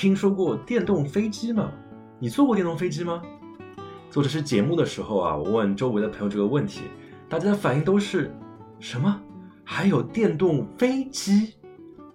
[0.00, 1.72] 听说过电动飞机吗？
[2.20, 3.20] 你坐过电动飞机吗？
[4.08, 6.82] 做这期节目的时候啊，我问周围的朋友这个问题，
[7.28, 8.32] 大家的反应都是
[8.78, 9.20] 什么？
[9.64, 11.54] 还有电动飞机？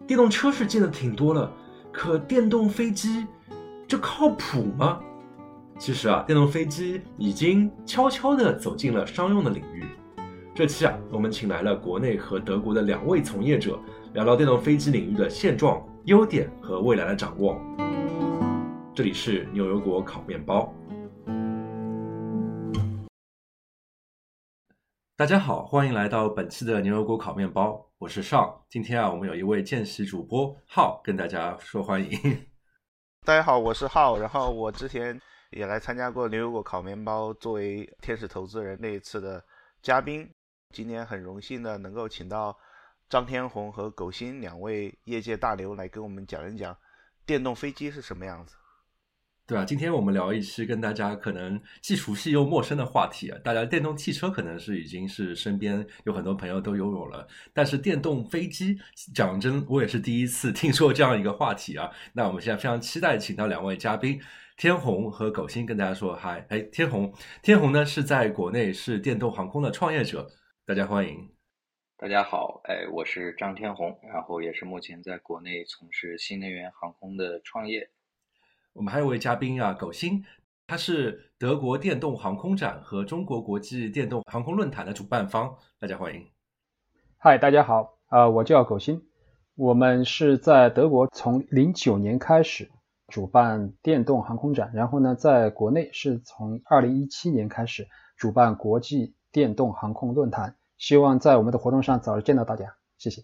[0.08, 1.52] 电动车是见的挺多了，
[1.91, 3.27] 可电动飞机
[3.86, 5.02] 这靠谱吗？
[5.77, 9.84] 其实啊，电动飞机已经悄悄地走进了商用的领域。
[10.55, 13.77] 这期啊，我们请来了国内和德国的两位从业者，
[14.13, 17.57] 聊聊电动飞机领域的现状、优点和未来的掌握。
[18.93, 20.70] 这里是牛油果烤面包。
[25.16, 28.53] 大家好，欢迎来到本期的牛油果烤面包，我是尚。
[28.70, 32.12] 今天啊，我们有一位见习主播浩跟大家说欢迎。
[33.26, 34.17] 大家好，我是浩。
[34.17, 35.17] 然后我之前
[35.51, 39.41] 也来参加过牛油果烤面包，作为天使投资人那一次的
[39.81, 40.29] 嘉宾。
[40.73, 42.57] 今天很荣幸的能够请到
[43.13, 46.76] 张天红和苟鑫两位业界大牛来跟我们讲一讲
[47.27, 48.55] 电动飞机是什么样子。
[49.46, 53.38] 对啊，今天我们聊一期跟大家可能既熟悉又陌生的话题啊。
[53.43, 58.76] 大家电动汽车可能是已经是身边有很多朋友都拥有了，但是电动飞机，
[59.13, 61.91] 讲真，我也是第一次 听说这样一个话题啊。
[62.13, 64.19] 那我们现在非常期待请到两位嘉宾。
[64.57, 67.13] 天虹和苟鑫跟大家说嗨，哎，天虹，
[67.44, 70.28] 天虹呢是在国内是电动航空的创业者，
[70.66, 71.29] 大家欢迎。
[72.03, 77.91] 大家好，哎，我是张天红，然后也是目前在国内从事新能源航空的创业。
[78.73, 80.22] 我们还有位嘉宾啊，苟鑫，
[80.68, 86.28] 他是德国电动航空展和中国国际电动航空论坛的主办方，大家欢迎。
[87.18, 89.03] 嗨，大家好，啊，我叫苟鑫，
[89.56, 92.69] 我们是在德国从零九年开始。
[93.07, 103.23] 主办电动航空展，然后呢，在国内是从二零一七年开始主办国际电动航空论坛，希望在我们的活动上早日见到大家，谢谢。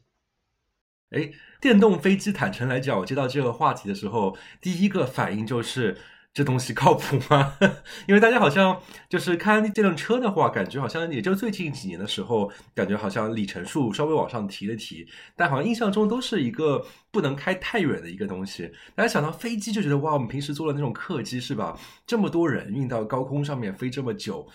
[1.10, 1.30] 哎，
[1.60, 5.98] 电动飞机，坦诚来讲，我接到这个话题的时候，第一个反应就是。
[6.32, 7.58] 这东西靠谱吗？
[8.08, 18.72] 因为大家好像就是看电动车的话，感觉好像也就最近几年的时候，感觉好像里程数稍微往上提了提，但好像印象中都是一个不能开太远的一个东西。
[18.94, 21.76] 大家想到飞机就觉得哇，我们平时坐的那种客机是吧？
[22.06, 24.48] 这么多人运到高空上面飞这么久，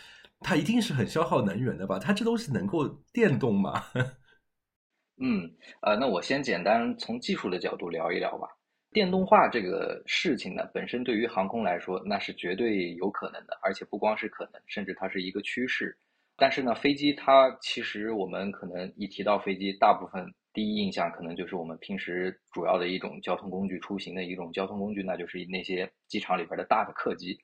[0.44, 1.98] 它一定是很消耗能源的吧？
[1.98, 3.82] 它这东西能够电动吗？
[5.16, 5.50] 嗯，
[5.80, 8.46] 呃，那我先简单从技术的角度聊一聊吧。
[8.90, 15.96] 电动化这个事情呢，本身对于航空来说，那是绝对有可能的，而且不光是可能，甚至它是一个趋势。
[16.36, 27.38] 但是呢，飞机它其实我们可能一提到飞机，大部分第一印象可能就是我们平时主要的一种交通工具出行的一种交通工具，那就是那些机场里边的大的客机，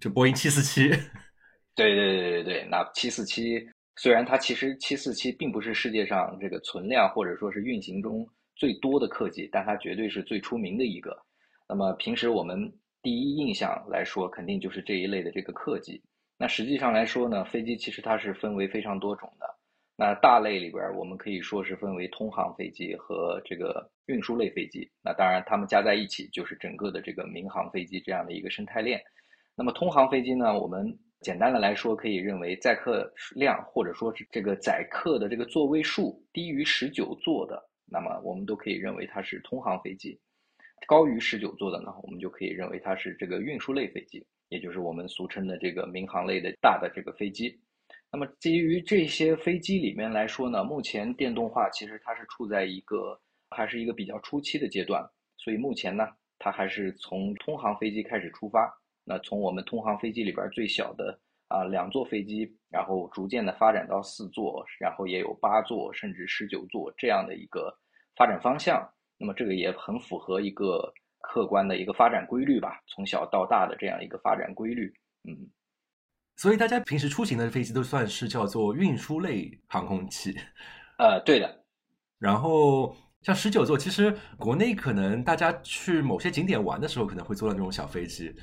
[0.00, 0.90] 就波音七四七。
[1.78, 8.28] 对对对对对，那七四七虽然它其实七四七并不是世界上这个存量或者说是运行中。
[8.56, 11.16] 最多的客机，但它绝对是最出名的一个。
[11.68, 12.58] 那么平时我们
[13.00, 16.02] 第一印象来说，肯定就是这一类的这个客机。
[16.36, 19.46] 那实际上来说呢，飞机其实它是分为非常多种的。
[19.96, 24.90] 那大类里边，我们可以说是分为通航飞机和这个运输类飞机。
[25.04, 29.00] 那当然，它们加在一起就是整个的这个民航飞机这样的一个生态链。
[29.54, 37.68] 那么通航飞机呢，我们简单的来说，可以认为载客量或者说是这个载客的这个座位数低于十九座的。
[37.90, 40.18] 那么我们都可以认为它是通航飞机，
[40.86, 47.58] 高于十九座的呢，我们就可以认为它是这个运输类飞机，也就是我们俗称的这个民航类的大的这个飞机。
[48.12, 55.02] 那么基于这些飞机里面来说呢，目前电动化其实它是处在一个还是一个比较初期的阶段，
[55.36, 56.06] 所以目前呢，
[56.38, 58.77] 它还是从通航飞机开始出发。
[59.08, 61.18] 那从我们通航飞机里边最小的。
[61.48, 67.74] 啊，两座飞机，然后逐渐的发展到四座，然后也有八座甚至十九座这样的一个
[68.16, 68.86] 发展方向。
[69.16, 70.92] 那么这个也很符合一个
[71.22, 74.92] 客观的一个发展规律吧，从小到大的这样一个发展规律。
[75.26, 75.48] 嗯，
[76.36, 80.36] 所以大家平时出行的飞机都算是叫做运输类航空器。
[80.98, 81.64] 呃，对的。
[82.18, 88.34] 然后像十九座，其实国内可能大家去某些景点玩的时候，可能会坐到那种小飞机。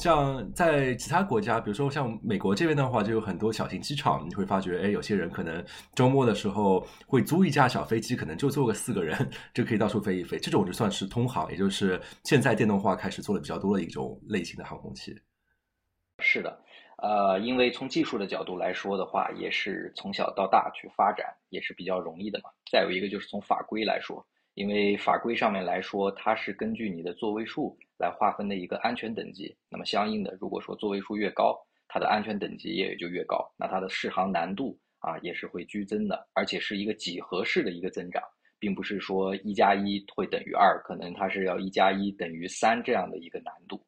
[0.00, 5.62] 像在其他国家，比如说像美国这边的话，就有很多小型机场，你会发觉，哎，有些人可能
[5.94, 10.38] 周末的时候会租一架小飞机，可能就坐个四个人，就可以到处飞一飞。
[10.38, 15.14] 这种就算是通航，也就是现在电动化开始做的比较多的一种类型的航空器。
[16.20, 16.58] 是的，
[16.96, 22.48] 呃，因为从技术的角度来说的话，也是从小到大去发展，也是比较容易的嘛。
[22.72, 27.76] 再有一个就是从法规来说，因为法规上面来说，它是根据你的座位数。
[28.00, 31.54] 来划分的一个安全等级，那么相应的，如果说座位数越高，
[31.86, 38.22] 它的安全等级也就越高，那它的适航难度啊也是会剧增的，而且是一个几何式的一个增长。
[38.58, 43.78] 并不是说一加一会等于二，可能它是要一加一等于三这样的一个难度。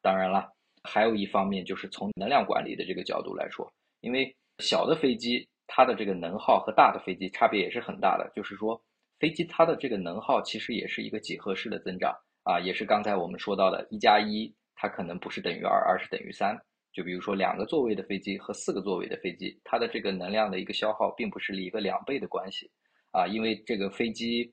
[0.00, 0.50] 当然了，
[0.82, 3.70] 还有一方面就是从能量管理的这个角度来说，
[4.00, 8.80] 因为小的飞机它的这个能耗和大的飞机差别也是很大的，就是说
[9.18, 16.56] 飞机它的这个能耗其实也是一个几何式的增长啊，也是刚才我们说到的一加一，它可能不是等于二，而是等于三。
[16.92, 22.70] 就比如说两个座位的飞机和四个座位的飞机，它的这个能量的一个消耗，并不是一个两倍的关系
[23.12, 24.52] 啊，因为这个飞机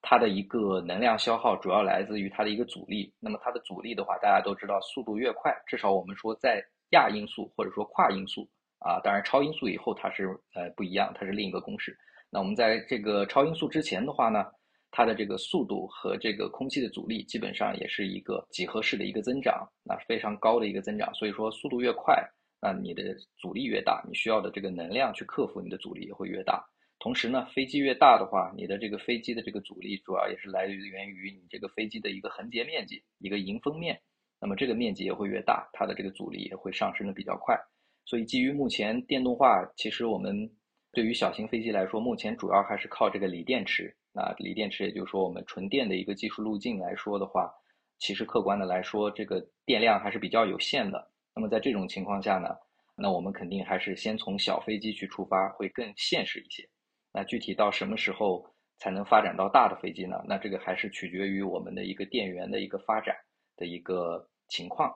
[0.00, 3.12] 它的一个能量消耗主要来自于它的一个阻力。
[3.18, 8.48] 那么它的阻力的话，大家都知道，速度越快，至少我们说在亚音速或者说跨音速
[8.78, 11.96] 啊，当然超音速以后它是呃不一样，它是另一个公式。
[12.32, 14.46] 那我们在这个超音速之前的话呢？
[14.94, 21.12] 它的这个速度和这个空气的阻力基本上也是一个几何式的一个增长，那非常高的一个增长。
[21.14, 22.22] 所以说速度越快，
[22.60, 23.02] 那你的
[23.38, 26.62] 阻力越大，你需要的这个能量去克服你的阻力也会越大。
[26.98, 33.98] 同时呢，飞机越大的话，你的这个飞机的这个阻力主要也是来源于你这个飞机的一个横截面积，一个迎风面。
[34.38, 37.58] 那么这个面积也会越大，它的这个阻力也会上升的比较快。
[38.04, 40.50] 所以基于目前电动化，其实我们
[40.92, 43.94] 对于小型飞机来说，目前主要还是靠这个锂电池。
[44.12, 47.50] 那锂电池，也就是说我们纯电的一个技术路径来说的话，
[47.98, 51.10] 其实客观的来说，这个电量还是比较有限的。
[51.34, 52.50] 那么在这种情况下呢，
[52.94, 56.68] 那我们肯定还是先从小飞机去出发，会更现实一些。
[57.10, 58.44] 那具体到什么时候
[58.76, 60.22] 才能发展到大的飞机呢？
[60.28, 63.16] 那这个还是取决于我们的一个电源的一个发展
[63.56, 64.92] 的一个情况。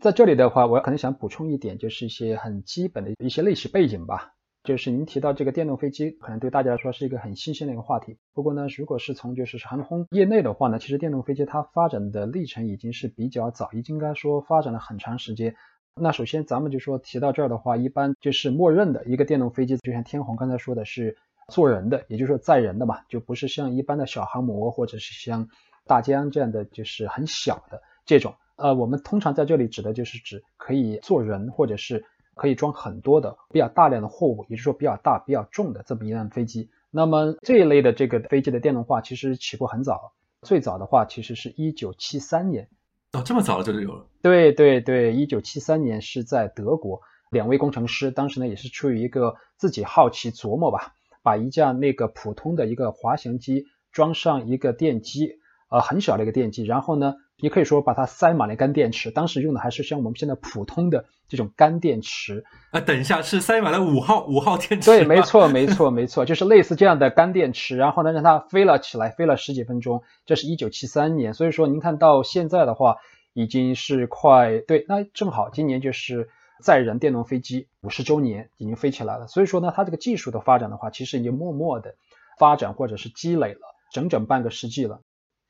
[0.00, 4.34] 在这里的话，我可能想补充一点，就是一些很基本的一些历史背景吧。
[4.64, 8.16] 就是您提到这个电动飞机，可能对大家来说是一个很新鲜的一个话题。
[8.32, 15.56] 不过呢，如果是从就是航空业内的话呢，其实电动飞机它发展的历程已经是比较早，已经应该说发展了很长时间。
[16.00, 21.16] 那首先咱们就说提到这儿的话，一般就是默认的一个电动飞机，就像天虹刚才说的是
[21.48, 25.48] 坐人的，也就是说载人的嘛，就不是像一般的小航模或者是像
[25.86, 28.36] 大疆这样的就是很小的这种。
[28.54, 32.04] 呃，我们通常在这里指的就是指可以坐人或者是。
[32.42, 36.70] 可以装很多的比较大量的货物，也就是说比较大、比较重的这么一辆飞机。
[36.90, 42.68] 那么这一类的这个飞机的电动化其实起步很早，最早的话其实是一九七三年。
[43.12, 44.06] 哦，这么早就有了？
[44.22, 47.00] 对对对，一九七三年是在德国，
[47.30, 55.38] 两位工程师当时呢也是出于一个自己好奇琢磨吧，把一架那个普通的一个滑翔机装上一个电机，
[55.72, 57.14] 呃，很小的一个电机，然后呢。
[57.42, 62.44] 你可以说把它塞满了干电池，当时用的还是像我们现在普通的这种干电池。
[62.70, 64.88] 啊，等一下，是塞满了五号五号电池？
[64.88, 70.04] 对，没错，没错，没错，就是类似这样的干电池，然后呢，让它飞了起来，飞了十几分钟。
[70.24, 72.98] 这是一九七三年，所以说您看到现在的话，
[73.32, 76.28] 已经是快对，那正好今年就是
[76.62, 79.26] 载人电动飞机五十周年，已经飞起来了。
[79.26, 81.96] 所以说呢，它这个技术的发展的话，其实已经默默的
[82.38, 83.60] 发展或者是积累了
[83.92, 85.00] 整整半个世纪了，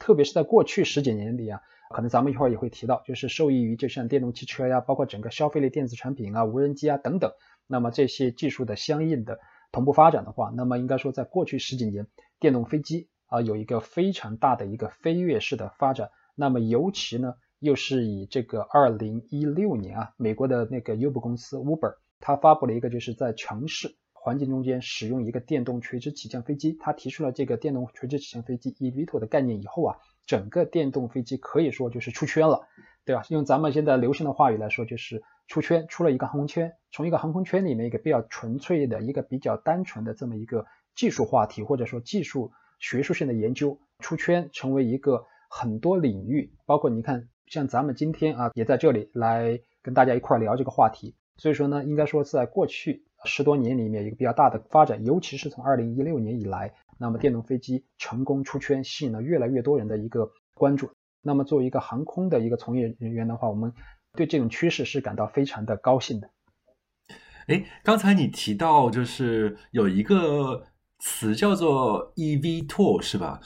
[0.03, 1.61] 特别是在过去十几年里啊。
[1.91, 7.31] 可能咱们一会儿也会提到，就是受益于就像电动汽车呀，包括整个消费类电子产品啊、无人机啊等等，
[7.69, 9.39] 那么这些技术的相应的
[9.71, 12.09] 同步发展的话，那么应该说在过去十几年，
[12.41, 16.11] 电动飞机啊有一个非常大的一个飞跃式的发展。
[16.35, 29.97] 那么尤其呢，又是以这个二零一六年啊，美国的那个 Uber 公司 Uber，它发布了一个就是在城市环境中间使用一个电动垂直起降飞机，他提出了这个电动垂直起降飞机 eVTOL 的概念以后啊。
[30.25, 32.69] 整个电动飞机可以说就是出圈了，
[33.05, 33.25] 对吧？
[33.31, 36.73] 用咱们现在流行的话语来说，就是出圈，出了一个航空圈。
[36.93, 40.65] 从一个航空圈里面一个比较纯粹的一个比较单纯的这么一个
[40.95, 51.17] 技术话题，或者说技术学术性的研究，出圈成为一个很多领域，包括你看，像咱们今天啊，也在这里来跟大家一块聊这个话题。
[51.37, 56.73] 所以说呢，应该说是在过去十多年里面一个比较大的发展，尤其是从二零一六年以来。
[56.99, 60.89] 那么电动飞机成功出圈，吸引了越来越多人的一个关注。
[61.21, 63.73] 那么作为一个航空的一个从业人员的话，我们
[64.13, 66.31] 对这种趋势是感到非常的高兴的。
[67.49, 70.65] 哎，刚才你提到就是有一个
[71.01, 73.41] 词叫做 eVTOL，是吧？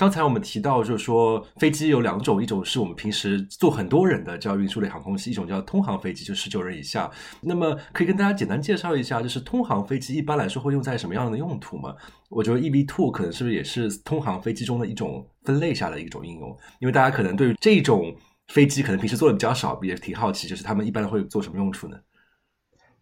[0.00, 7.10] 刚才我们提到，就是说飞机有两种，一种是我们平时坐很多人的叫运输类航空器，一种叫通航飞机，就十九人以下。
[7.42, 11.94] 那么可以跟大家简单介绍一下，就是通航飞机一般来说会用在什么样的用途吗？
[12.30, 16.48] 我觉得 eVTOL 可能是不是也是通航飞机中的一种分类下的一种应用？
[16.78, 18.10] 因为大家可能对于这种
[18.48, 21.98] 飞机可能平时坐的比较少，也挺好奇，就是他们一般会做什么用处呢？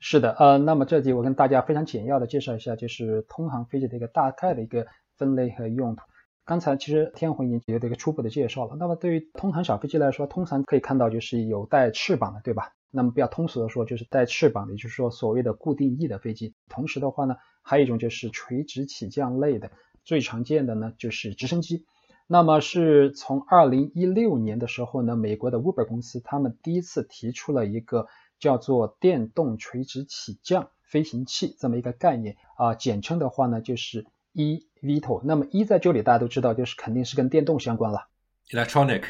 [0.00, 4.85] 是的，呃，那么这里我跟大家非常简要的介绍一下，就是通航飞机的一个大概的一个
[5.17, 6.02] 分类和用途。
[6.49, 8.75] 刚才其实天虹已经有了一个初步的介绍了。
[8.78, 12.73] 那么对于通航小飞机来说，通常可以看到就是有带翅膀的，对吧？
[12.90, 16.55] 那么比较通俗的说，就是带翅膀的，也就是说所谓的固定翼的飞机。
[16.71, 19.73] 同时的话呢，还有一种就是垂直起降类的，
[20.05, 21.85] 最常见的呢就是直升机。
[22.26, 28.07] 那么是从二零一六年的时候呢，美国的 Uber 公司他们第一次提出了一个
[28.40, 34.07] 叫做电动垂直起降飞行器这么一个概念啊，简称的话呢就是
[34.38, 35.21] eVTOL。
[35.25, 38.07] 那么 E 在这里大家都知道，就是肯定是跟电动相关了
[38.50, 39.02] ，electronic。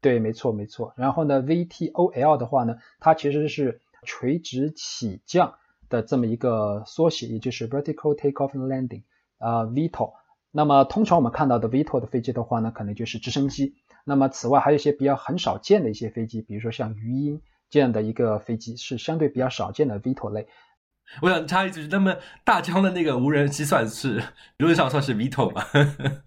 [0.00, 0.94] 对，没错没错。
[0.96, 5.56] 然后呢，VTOL 的话呢，它其实是垂直起降
[5.90, 9.02] 的这么一个缩写，也就是 Vertical Takeoff and Landing
[9.36, 10.14] 啊，VTOL。
[10.50, 13.74] 那么通常我们看到的 VTOL 的飞机的话呢，可能就是直升机。
[14.04, 20.48] 那么此外还有一些比较很少见的一些飞机，比如说像鱼鹰这样的一个飞机是相对比较少见的 VTOL 类。
[21.22, 24.16] 我想插一句，那么大疆的那个无人机算是
[24.56, 25.62] 理论上算是 VTOL 吗？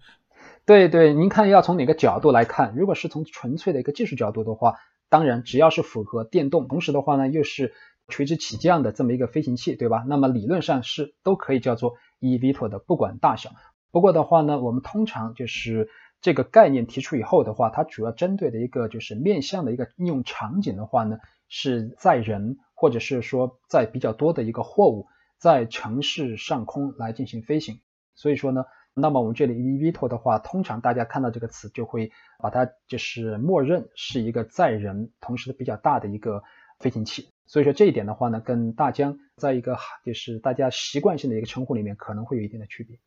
[0.66, 2.74] 对对，您看要从哪个角度来看？
[2.76, 4.76] 如果是从纯粹的一个技术角度的话，
[5.08, 7.74] 当然只要是符合电动，同时的话呢又是
[8.08, 10.04] 垂直起降的这么一个飞行器，对吧？
[10.06, 13.50] 那么理论上是都可以叫做 eVTOL 的，不管大小。
[13.90, 15.88] 不过的话呢，我们通常就是
[16.20, 21.18] 这个概念提出以后的话，它主要针对的一个就是面向的一个应用场景的话呢，
[21.56, 25.06] 是载人或者是说在比较多的一个货物
[25.38, 27.80] 在城市上空来进行飞行。
[28.16, 36.42] 所以说呢，那么我们这里 eVTOL 的话，通常大家看到这个词就会把它就是默认是一个载人同时比较大的一个
[36.80, 37.28] 飞行器。
[37.46, 42.98] 所以说这一点的话呢，跟大疆在一个就是大家习惯性的一个称呼里面可能会有一定的区别。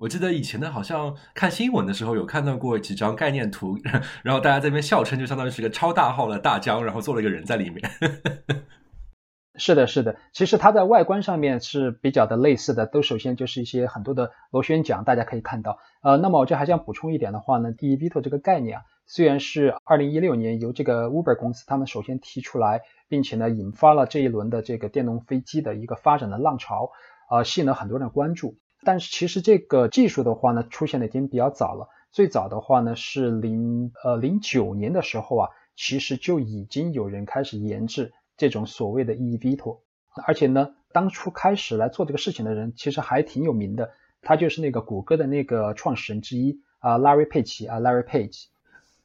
[0.00, 3.76] 我记得以前的好像看新闻的时候有看到过几张概念图，
[4.22, 7.90] 然后大家在那边笑称就相当于是一个超大号的大疆，然后坐了一个人在里面。
[9.60, 15.78] 是的，是的，其实它在外观上面是比较的类似的，都首先就是一些很多的螺旋桨，大家可以看到。
[16.00, 26.92] 呃，那么我这还想补充一点的话呢第一，Vito 这个概念啊，虽然是二零一六年由这个 Uber 公司他们首先提出来，并且呢引发了这一轮的这个电动飞机的一个发展的浪潮，
[27.28, 28.54] 呃，吸引了很多人的关注。
[28.84, 31.88] 但是其实这个技术的话呢，出现的已经比较早了。
[32.10, 39.80] 最早的话呢是零呃零九年的时候啊，其实就已经有人开始研制这种所谓的 eVTOL，
[40.24, 43.90] 而且呢，当初开始来做这个事情的人其实还挺有名的，
[44.22, 48.46] 他就是那个谷歌的那个创始人之一啊，Larry Page 啊，Larry Page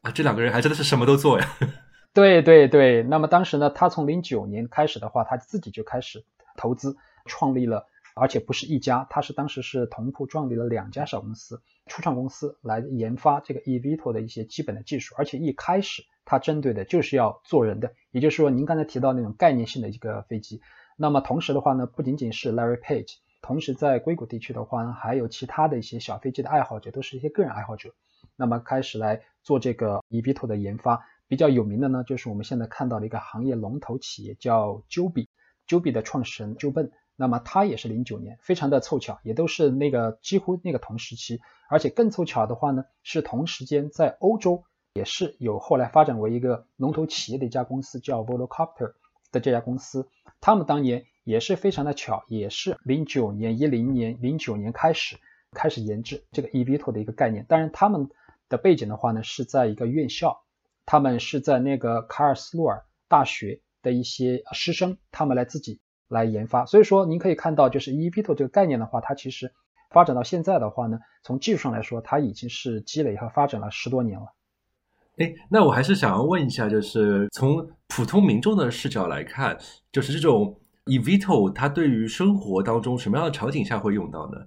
[0.02, 1.48] 啊，这两个人还真的是什么都做呀。
[2.14, 6.24] 对对对，那么当时呢，他从零九年开始的话，他自己就开始
[6.56, 7.88] 投资创立了。
[8.16, 15.16] 而且不是一家，他是当时是同步创立了两家小公司、初创公司来研发这个 eVTOL 的一些基本的技术。
[15.18, 20.62] 而且一开始它针对的就是要做人的，也就是说您刚才提到那种概念性的一个飞机。
[20.96, 27.90] 那么同时的话呢，不仅仅是 Larry Page，同时在硅谷地区的话呢，还有其他的一些小飞机的爱好者，都是一些个人爱好者。
[28.36, 36.92] 那么开始来做这个 eVTOL 的研发，比较有名的呢，就是我们现在看到的一个行业龙头企业叫 Joby，Joby 的创始人 Joe Ben。
[37.16, 41.40] 那么它也是零九年，非常的凑巧，也都是那个几乎那个同时期，
[41.70, 48.94] 而且更凑巧的话呢，是同时间在欧洲也是有后来发展为一个龙头企业的一家公司叫 Volocopter
[49.32, 50.08] 的这家公司，
[50.42, 55.18] 他们当年也是非常的巧，也是零九年、一零年、零九年开始
[55.52, 57.46] 开始研制这个 eVTOL 的一个概念。
[57.48, 58.10] 当然他们
[58.50, 60.44] 的背景的话呢，是在一个院校，
[60.86, 65.80] 他们是在那个卡尔斯鲁尔大学的一些师生，他们来自己。
[66.14, 69.52] 来研发，所以说您可以看到，就是 eVTOL 这个概念的话，它其实
[69.90, 74.28] 发展到现在的话呢，从技术上来说，它已经是积累和发展了十多年了。
[75.18, 79.58] 哎，那我还是想要问一下，就是从普通民众的视角来看，
[79.92, 80.56] 就是这种
[80.86, 84.38] eVTOL 它对于生活当中什么样的场景下会用到呢？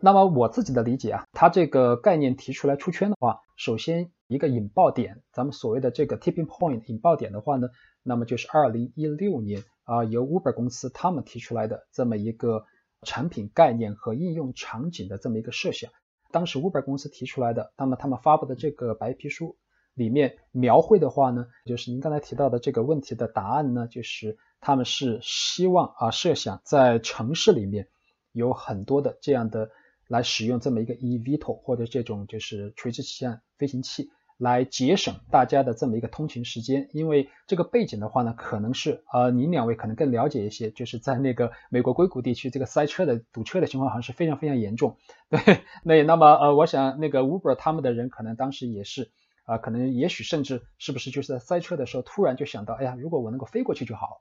[0.00, 7.68] 那么我自己的理解啊，它这个概念提出来出圈的话，首先一个引爆点，咱们所谓的这个 tipping point 引爆点的话呢，
[8.02, 9.62] 那么就是二零一六年。
[9.84, 12.64] 啊，由 Uber 公司他们提出来的这么一个
[13.02, 15.90] 产品概念和应用场景的这么一个设想，
[16.32, 19.56] 当时 Uber 公司提出来的，那么他们发布的这个白皮书
[19.92, 27.88] 里面描绘的话呢，就是您刚才提到的这个问题的答案呢，就是他们是希望啊设想在城市里面
[28.32, 29.70] 有很多的这样的
[30.08, 34.10] 来使用这么一个 eVTOL 或者这种就是垂直起降飞行器。
[34.36, 44.96] 来节省大家的这么一个通勤时间，因为这个背景的话呢，可能是呃，您两位可能更了解一些，就是在那个美国硅谷地区，这个塞车的堵车的情况好像是非常非常严重。
[45.30, 49.12] 对，那那么呃，我想那个 Uber 他们的人可能当时也是
[49.44, 54.18] 啊，可能也许甚至是不是就是在塞车的时候突然就想到，哎呀，如果我能够飞过去就好。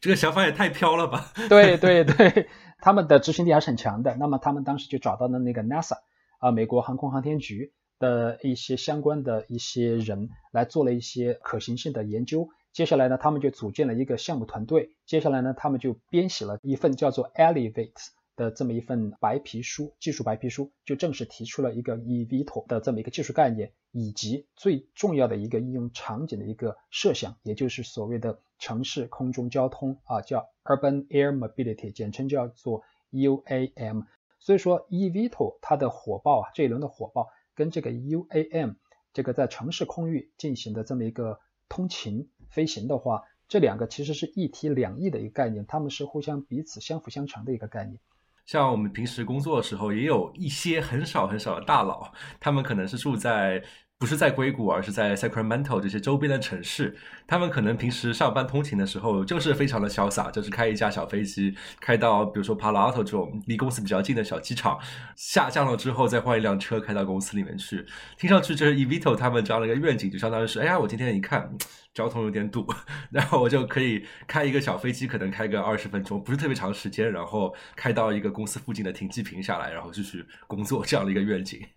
[0.00, 1.32] 这个想法也太飘了吧？
[1.50, 2.48] 对对对，
[2.80, 4.16] 他们的执行力还是很强的。
[4.16, 5.98] 那么他们当时就找到了那个 NASA
[6.38, 7.74] 啊，美国航空航天局。
[7.98, 17.92] 的一些相关的一些人来做了一些可行性的研究，接下来呢，他们就组建了一个项目团队，接下来呢，他们就编写了一份叫做 Elevate
[18.36, 34.04] 的这么一份白皮书，技术白皮书，就正式提出了一个 eVTOL 的这么一个技术概念，以及最重要的一个应用场景的一个设想，也就是所谓的城市空中交通啊，叫 Urban Air Mobility，简称叫做 UAM。
[34.38, 38.76] 所以说 eVTOL 它的火爆啊，这一轮的火爆跟这个 UAM
[39.12, 43.22] 这个在城市空域进行的这么一个通勤飞行的话。
[43.48, 47.98] 这两个其实是一体两翼的一个概念，他们是互相彼此相辅相成的一个概念。
[48.44, 53.64] 像我们平时工作的时候，也有一些很少很少的大佬，他们可能是住在。
[53.98, 56.94] 不是在硅谷，而是在 Sacramento 这些周边的城市。
[57.26, 64.78] 他们可能平时上班通勤的时候，就是非常的潇洒，就是开一架小飞机，开到比如说 Palo Alto 这种离公司比较近的小机场，
[65.16, 67.86] 下降了之后再换一辆车开到公司里面去。
[68.18, 71.50] 听上去就是 Evito 他们这样的一个愿景，就相当于是，哎呀，我今天一看
[71.94, 72.66] 交通有点堵，
[73.10, 81.75] 然后我就可以开一个小飞机，可能开个二十分钟，不是特别长时间，然后开到一个公司附近的停机坪下来，然后继续工作这样的一个愿景。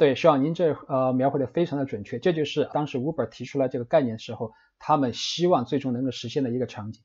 [0.00, 7.02] 对，希望您这呃描绘的非常的准确，这就是当时 Uber 提出来这个概念的时候，他们希望最终能够实现的一个场景。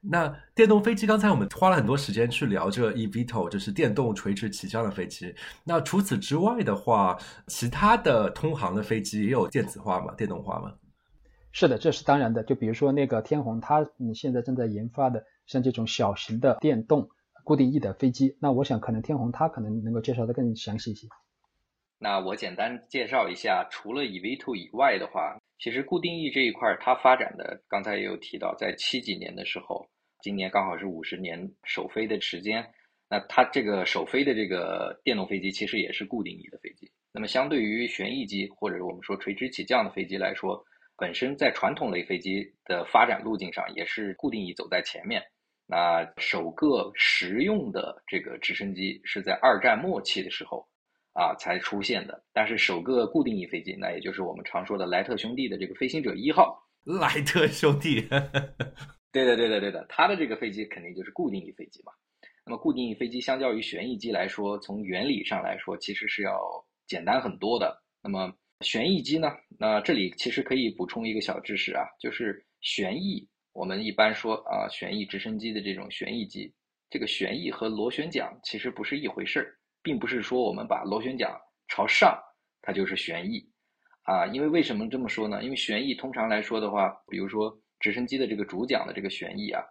[0.00, 5.34] 那电动飞机，刚才我们花了很多时间去聊这 eVTOL，就是电动垂直起降的飞机。
[5.62, 10.14] 那除此之外的话，其他的通航的飞机也有电子化吗？
[10.14, 10.72] 电动化吗？
[11.52, 12.42] 是的，这是当然的。
[12.44, 17.10] 就比如说那个天虹，它你现在正在研发的像这种小型的电动
[17.44, 21.06] 固定翼的飞机，那我想可能天虹它可能能够介绍的更详细一些。
[22.02, 29.86] 那我简单介绍一下，除了 eVTOL 以外的话，其实固定翼这一块它发展的，刚才也有提到，在七几年的时候，
[30.20, 32.66] 今年刚好是五十年首飞的时间。
[33.08, 36.90] 那它这个首飞的这个电动飞机，其实也是固定翼的飞机。
[37.12, 40.60] 那么相对于旋翼机或者我们说垂直起降的飞机来说，
[40.96, 45.22] 本身在传统类飞机的发展路径上，也是固定翼走在前面。
[45.68, 50.66] 那首个实用的这个直升机是在二战末期的时候。
[51.14, 52.22] 啊，才出现的。
[52.32, 56.58] 但是首个固定翼飞机，那也就是我们常说的莱特兄弟的这个飞行者一号。
[56.84, 58.00] 莱特兄弟，
[59.12, 61.92] 对的，对的，对的，他的这个飞机肯定就是固定翼飞机嘛。
[62.44, 66.40] 那么固定翼飞机相较于旋翼机来说，从原理上来说，其实是要
[66.88, 67.80] 简单很多的。
[68.02, 69.28] 那么旋翼机呢？
[69.58, 76.52] 那这里其实可以补充一个小知识啊，就是旋翼，我们一般说啊，旋翼直升机的这种旋翼机，
[76.90, 79.56] 这个旋翼和螺旋桨其实不是一回事儿。
[79.82, 81.30] 并不是说我们把螺旋桨
[81.68, 82.18] 朝上，
[82.60, 83.44] 它就是旋翼，
[84.04, 85.42] 啊，因为为什么这么说呢？
[85.42, 89.62] 因为旋翼通常来说的话，比如说直升机的这个主桨的这个旋翼啊，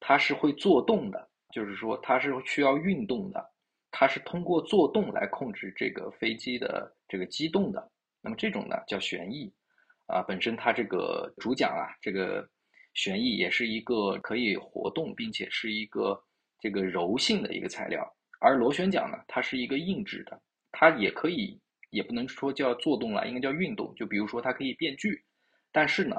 [0.00, 3.44] 它是会做动的，就是说它是需要运动的，
[3.90, 7.90] 它是通过做动来控制这个飞机的这个机动的。
[8.22, 9.52] 那么这种呢叫旋翼，
[10.06, 12.48] 啊，本身它这个主桨啊，这个
[12.94, 16.20] 旋翼也是一个可以活动并且是一个
[16.60, 18.04] 这个柔性的一个材料。
[18.40, 20.40] 而螺旋桨呢，它是一个硬质的，
[20.72, 23.94] 它也可以，也不能说叫做动了，应该叫运动。
[23.94, 25.22] 就比如说它可以变距，
[25.70, 26.16] 但是呢，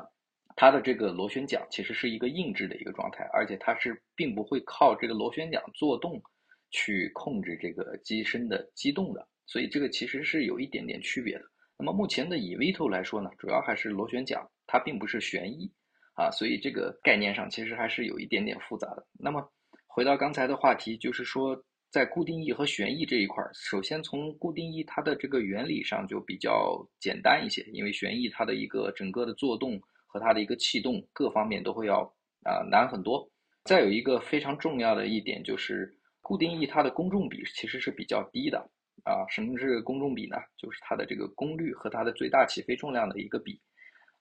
[0.56, 6.22] 它的这个螺旋桨其实是一个硬质的一个状态，而且它是并不会靠这个螺旋桨做动
[6.70, 11.46] 去控制这个机身的机动的，所以这个其实是有一点点区别的。
[11.76, 15.72] 那么目前的以 VTOL 来说呢，主要还是螺旋桨，它并不是旋翼
[16.14, 19.08] 啊，所以这个概念上其实还是有一点点复杂的。
[19.18, 19.52] 那么
[19.88, 21.60] 回到刚才的话题，就是说。
[21.92, 29.78] 在固定翼和旋翼这一块儿，首先从固定翼它的这个原理上就比较简单一些，因为旋翼它的一个整个的做动
[30.08, 32.04] 和它的一个气动各方面都会要
[32.46, 33.30] 啊难很多。
[33.66, 38.58] 再有一个非常重要的一点就是固定翼它的公重比其实是比较低的
[39.04, 39.28] 啊。
[39.30, 40.38] 什么是公重比呢？
[40.58, 43.60] 就是它的这个功率和它的最大起飞重量的一个比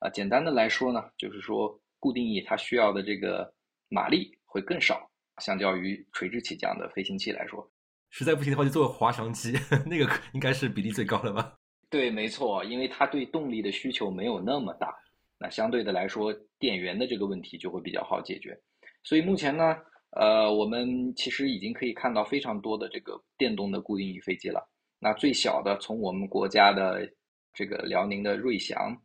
[0.01, 0.11] 啊。
[0.11, 3.55] 简单的来说呢，就是说固定翼它需要的这个
[3.89, 5.10] 马力会更少。
[5.41, 7.69] 相较于垂直起降的飞行器来说，
[8.11, 9.53] 实在不行的话就做滑翔机，
[9.87, 11.55] 那个应该是比例最高的吧？
[11.91, 14.95] 对，没错，因为它对动力的需求没有那么大，
[15.39, 18.57] 那相对的来说，电源的这个问题就会比较好解决。
[19.03, 19.77] 所以目前呢，
[20.11, 24.65] 呃，我们其实已经可以看到非常多的这个电动的固定翼飞机了。
[25.01, 27.11] 那最小的，从我们国家的
[27.53, 28.97] 这个辽宁的瑞祥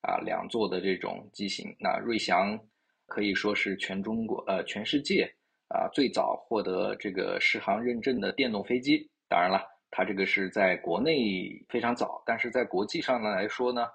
[0.00, 2.58] 啊，两座的这种机型，那瑞祥
[3.06, 5.32] 可以说是全中国呃全世界。
[5.72, 13.86] 啊，最早获得这个适航认证的电动飞机，当然了，它这个是在国内非常早，但是在国际上呢来说呢，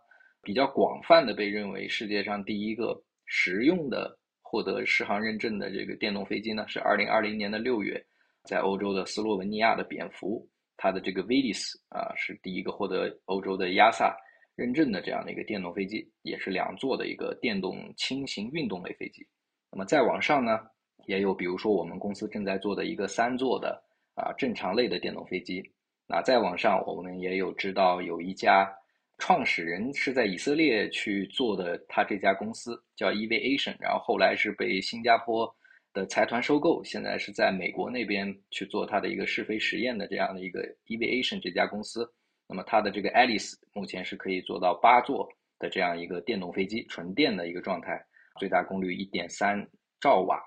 [0.42, 8.04] 比较广泛的被认为世界上第一个实用的获得适航认证的这个电动飞机呢，是二零二零年的六月，
[8.44, 14.18] 在欧洲的斯洛文尼亚的蝙蝠，它的这个 Vilis 啊是第一个获得欧洲的亚萨
[14.56, 19.24] 认证的这样的一个电动飞机，也是两座的一个电动轻型运动类飞机。
[19.72, 20.60] 那么再往上呢？
[21.08, 23.82] 也有，比如说我们公司正在做的一个三座的
[24.14, 25.64] 啊正常类的电动飞机。
[26.06, 28.70] 那再往上，我们也有知道有一家
[29.18, 35.50] 创始人是在以色列去做的，他这家公司叫 Evation，然后后来是被新加坡
[35.94, 42.10] 的财团收购，现在是在美国那边去做它的一个试飞实验的这样的一个 Evation 这家公司。
[42.50, 48.06] 那么它的这个 Alice 目前是可以做到八座的这样一个电动飞机，纯电的一个状态，
[48.40, 49.68] 最大功率一点三
[50.00, 50.42] 兆瓦，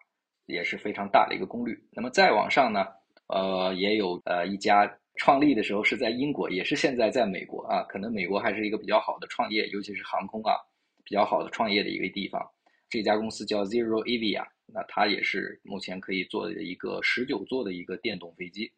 [0.50, 1.78] 也是非常大的一个功率。
[1.92, 2.86] 那么再往上呢，
[3.28, 4.90] 呃，也有呃一家。
[5.16, 7.82] 创立的时候是在英国，也是现在在美国啊。
[7.82, 10.54] 可能美国还是一个比较好的创业，尤其是航空啊，
[11.04, 12.40] 比较好的创业的一个地方。
[12.88, 18.70] 这家公司叫 Zero Avia，那它也是目前可以做的一个十九座的一个电动飞机。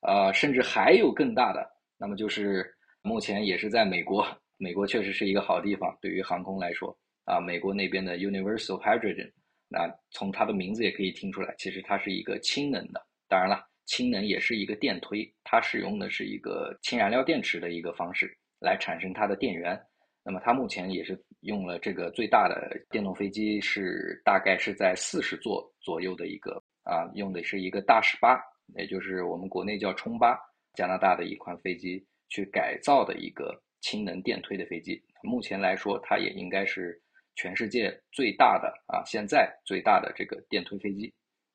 [0.00, 4.26] 呃，甚至还有更大的，那么就是目前也是在美国。
[4.56, 9.30] 美国确实是一个好地方，对于航空来说啊，美国那边的 Universal Hydrogen，
[9.72, 13.04] 那从它的名字也可以听出来，其实它是一个氢能的。
[13.26, 13.66] 当然了。
[13.84, 19.78] 氢能也是一个电推，它使用的是一个氢燃料电池的一个方式来产生它的电源。
[20.24, 28.40] 那么它目前也是用了这个最大的电动飞机，是大概是在四十座左右的一个啊，用的是一个大十八，
[28.76, 30.38] 也就是我们国内叫冲八，
[30.74, 35.02] 加拿大的一款飞机去改造的一个氢能电推的飞机。
[35.24, 37.01] 目前来说，它也应该是
[37.34, 41.12] 全世界最大的啊，现在最大的这个电推飞机。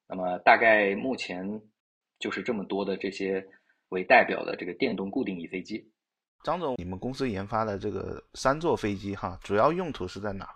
[0.08, 1.62] 那么大概目前。
[2.20, 3.48] 就是这么多的这些
[3.90, 5.88] 为代表的这个电动固定翼飞机，
[6.44, 10.50] 张总，你们公司研发的这个三座飞机哈，主要用途是在哪？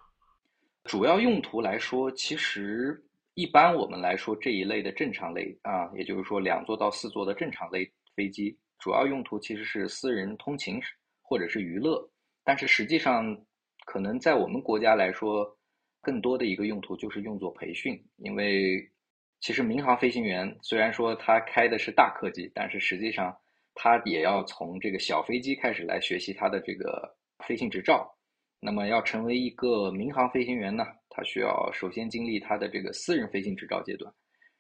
[0.86, 3.00] 主要用途来说，其实
[3.36, 10.82] 一般我们来说这一类的正常类啊，也就是说两座到四座的正常类飞机，主要用途其实是私人通勤
[11.22, 12.10] 或者是娱乐，
[12.44, 13.40] 但是实际上
[13.86, 15.58] 可能在我们国家来说，
[16.02, 18.90] 更多的一个用途就是用作培训，因为。
[19.44, 23.36] 其实民航飞行员虽然说他开的是大客机，但是实际上
[23.74, 27.18] 他也要从这个小飞机开始来学习他的这个
[27.48, 28.16] 飞行执照。
[28.60, 34.14] 那么要成为一个民航飞行员呢，他需要首先经历他的这个私人飞行执照阶段，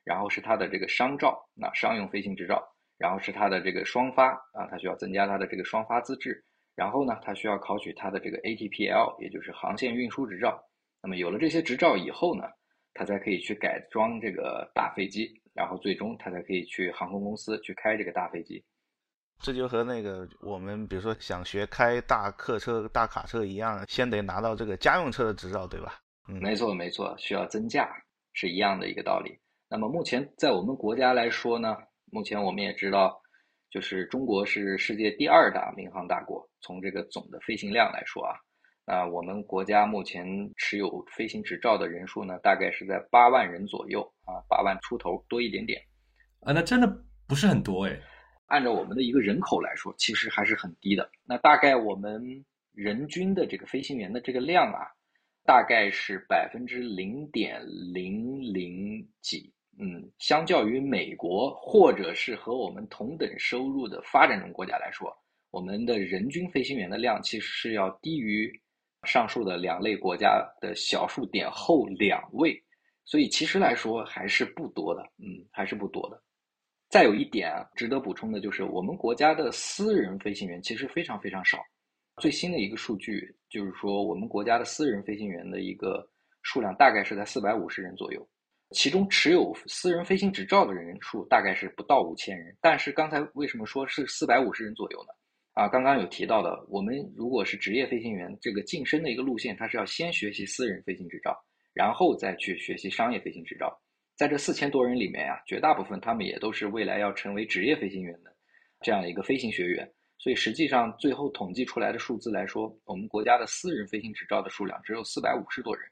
[0.04, 2.60] 然后是他的这个商照，那商用飞行执照，
[2.98, 6.44] 然后是他的这个双发啊，他需要增加他的这个双发资质，
[6.82, 10.60] 然后呢，他需要考取他的这个 ATPL，也就是航线运输执照。
[11.00, 12.46] 那么有了这些执照以后呢？
[12.96, 18.66] 他才可以去改装这个大飞机，然后最终他才可以去航空公司去开这个大飞机。
[19.44, 26.00] 这就和那个我们比如说想学开大客车、大卡车一样，先得拿到这个家用车的执照，对吧？
[26.28, 27.88] 嗯，没错没错，需要增驾
[28.34, 29.38] 是一样的一个道理。
[29.70, 31.78] 那么目前在我们国家来说呢，
[32.12, 33.22] 目前我们也知道，
[33.70, 38.36] 就是中国是世界第二大民航大国，从这个总的飞行量来说啊。
[38.86, 40.26] 啊，我们国家目前
[40.58, 45.80] 持有飞行执照的人数呢，大概是在八万人左右啊，八万出头多一点点
[46.42, 46.88] 啊，那真的
[47.28, 47.98] 不是很多哎。
[48.48, 51.10] 按照我们的一个人口来说，其实还是很低的。
[51.24, 52.44] 那大概我们
[52.74, 54.88] 人均的这个飞行员的这个量啊，
[55.46, 57.62] 大概是百分之零点
[57.94, 59.54] 零零几。
[59.80, 65.16] 嗯，相较于美国或者是和我们同等收入的发展中国家来说，
[65.52, 68.52] 我们的人均飞行员的量其实是要低于。
[69.08, 72.56] 上述的两类国家的小数点后两位，
[73.04, 76.22] 所以其实来说还是不多的，嗯，还是不多的。
[76.88, 81.58] 再有一点啊，值得补充的就是，我们国家的私人飞行员其实非常非常少。
[82.18, 86.08] 最新的一个数据就是说，我们国家的私人飞行员的一个
[86.44, 88.24] 数量大概是在四百五十人左右，
[88.70, 92.56] 其中持有私人飞行执照的人数大概是不到五千人。
[92.62, 95.14] 但是刚才为什么说是四百五十人左右呢？
[95.62, 101.38] 啊，刚刚有提到的，我们如果是职业飞行员，这个晋升的一个路线，它是要先学习私人飞行执照，
[101.72, 103.72] 然后再去学习商业飞行执照。
[104.16, 108.36] 在这四千多人里面呀，绝大部分他们也都是未来要成为职业飞行员的
[108.80, 109.88] 这样一个飞行学员。
[110.18, 115.88] 所以实际上最后统计出来的数字来说，我们国家的私人飞行执照的数量只有四百五十多人，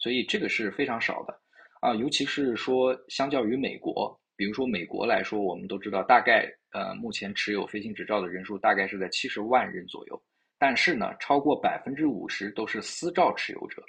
[0.00, 1.34] 所以这个是非常少的
[1.80, 1.94] 啊。
[1.94, 6.46] 尤其是说相较于美国，比如说美国来说，我们都知道大概。
[6.74, 10.20] 呃，目前持有飞行执照的人数大概是在七十万人左右，
[10.58, 13.80] 但是呢，超过百分之五十都是私照持有者，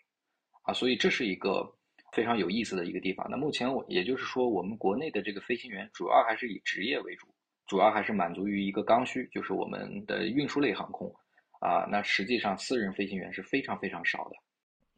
[0.62, 1.68] 啊，所以这是一个
[2.14, 3.28] 非常有意思的一个地方。
[3.28, 7.26] 那目前我也就是说，我们国内的这个飞行员主要还是以职业为主，
[7.66, 11.12] 主要还是满足于一个刚需，就是我们的运输类航空，
[11.60, 14.36] 啊，那实际上私人飞行员是非常非常少的。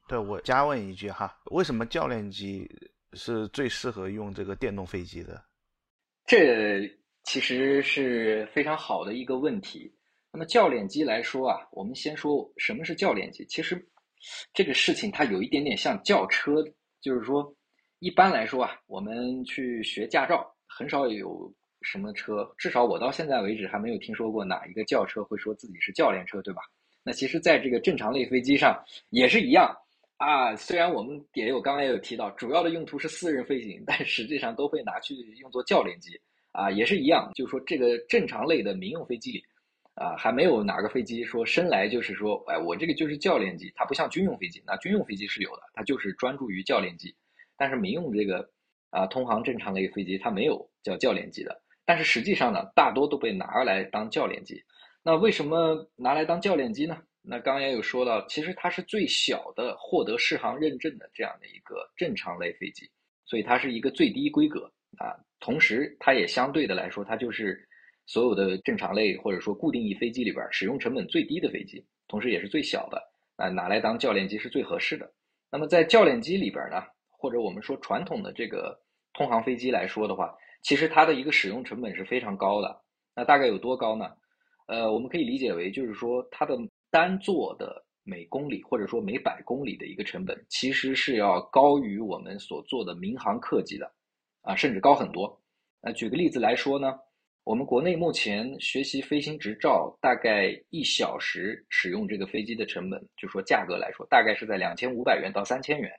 [0.09, 2.69] 对我加问一句哈，为什么教练机
[3.13, 5.41] 是最适合用这个电动飞机的？
[6.25, 6.85] 这。
[7.27, 9.93] 其实是非常好的一个问题。
[10.31, 13.45] 那么教练机来说啊，我们先说什么是教练机。
[13.49, 13.85] 其实
[14.53, 16.63] 这个事情它有一点点像轿车，
[17.01, 17.53] 就是说
[17.99, 26.61] 一般来说啊，我们去学驾照很少有什么车，至少我到现在为止还没有听说过哪一个轿车会说自己是教练车，对吧？
[27.03, 29.75] 那其实，在这个正常类飞机上也是一样
[30.15, 30.55] 啊。
[30.55, 36.17] 虽然我们也有刚刚也有提到，主要的用途是私人飞行，但实际上都会拿去用作教练机
[36.57, 37.31] 啊，也是一样。
[37.35, 39.43] 就是说，这个正常类的民用飞机里
[39.93, 43.71] 啊，还没有哪个飞机说生来就是说，哎，我这个就是教练机。
[43.75, 47.15] 它不像军用飞机，那军用飞机是有的，它就是专注于教练机。
[47.57, 48.49] 但是民用这个
[48.89, 51.61] 啊，通航正常类飞机它没有叫教练机的。
[51.85, 54.63] 但是实际上呢，大多都被拿来当教练机。
[55.03, 56.97] 那为什么拿来当教练机呢？
[57.21, 62.89] 那刚刚也有说到，其实它是最小的获得适航认证的这样的一个正常类飞机，
[63.25, 65.13] 所以它是一个最低规格啊。
[65.39, 67.67] 同时，它也相对的来说，它就是
[68.05, 73.01] 所有的正常类或者说固定翼飞机里边使用成本最低的飞机，同时也是最小的
[73.35, 75.11] 啊，拿来当教练机是最合适的。
[75.51, 78.77] 那么在教练机里边呢，或者我们说传统的这个
[79.13, 82.81] 通航飞机来说的话，其实它的一个使用成本是非常高的。
[83.15, 84.09] 那大概有多高呢？
[84.67, 86.57] 呃，我们可以理解为，就是说它的
[86.91, 93.89] 单座的每公里或者说每百公里的一个成本，其实是要高于我们所做的民航客机的，
[94.41, 95.41] 啊，甚至高很多。
[95.81, 96.99] 那举个例子来说呢，
[97.43, 105.91] 我们国内目前学习飞行执照，大概一小时使用这个飞机的成本，就说价格来说，大概是在两千五百元到三千元。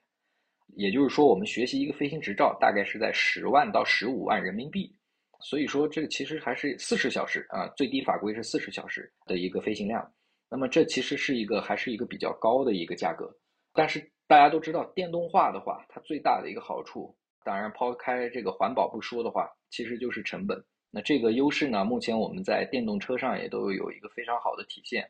[0.77, 4.95] 也就是说，我们学习一个飞行执照，大概是在十万到十五万人民币。
[5.41, 10.13] 所以说，这个其实还是四十小时啊，最低法规是四十小时的一个飞行量。
[10.51, 13.35] 那么这其实是一个还是一个比较高的一个价格。
[13.73, 20.63] 但是大家都知道，电动化的话，它最大的一个好处，当然抛开这个环保不说的话，其实就是成本。
[20.91, 25.09] 那这个优势呢，目前我们在电动车上也都有一个非常好的体现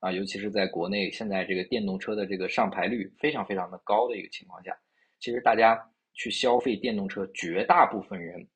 [0.00, 4.76] 啊，尤其是在国内现在这个电动车的这个上牌率非常非常的高的一个情况下，
[5.18, 5.78] 其实大家
[6.14, 8.46] 去消费电动车，绝大部分人。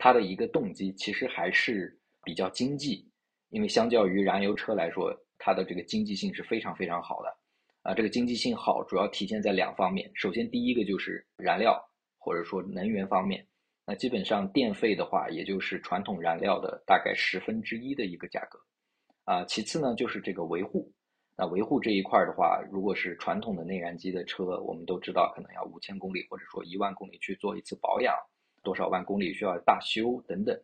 [0.00, 3.04] 他的一个动机其实还是比较经济，
[3.48, 7.36] 因为相较于燃油车来说，它的这个经济性是非常非常好的。
[7.82, 10.08] 啊，这个经济性好主要体现在两方面。
[10.14, 11.82] 首先，第一个就是燃料
[12.28, 13.46] 或者说能源方面，
[13.86, 18.60] 那基本上电费的话，也就是传统燃料的大概十分之一的一个价格。
[19.24, 20.92] 啊，其次呢就是这个维护。
[21.38, 28.14] 那维护这一块的话，如果是传统的内燃机的车，我们都知道可能要五千公里或者说一万公里去做一次保养。
[28.62, 30.60] 多少万公里需要大修等等，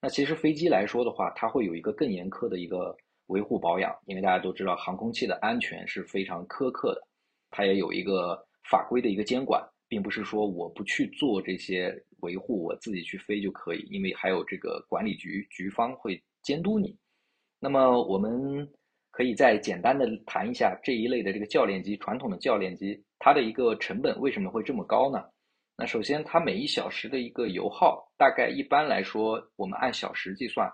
[0.00, 7.08] 那其实飞机来说的话，它会有一个更严苛的一个维护保养，因为大家都知道航空器的安全是非常苛刻的，
[7.50, 16.96] 它也有一个法规的一个监管，并不是说我不去做这些维护，我自己去飞就可以，因为还有这个管理局局方会监督你。
[17.58, 18.68] 那么我们
[19.10, 25.24] 可以再简单的谈一下这一类的这个教练机，传统的教练机，它的一个成本为什么会这么高呢？
[25.76, 30.68] 那首先，它每一小时的一个油耗，大概一般来说，我们按小时计算，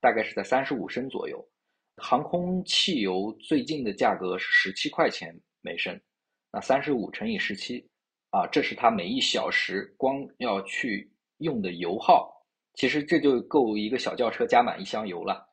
[0.00, 1.46] 大概是在三十五升左右。
[1.98, 5.98] 航空汽油最近的价格是十七块钱每升，
[6.52, 7.86] 那三十五乘以十七，
[8.30, 12.32] 啊，这是它每一小时光要去用的油耗。
[12.74, 15.48] 其实这就够一个小轿车加满一箱油了，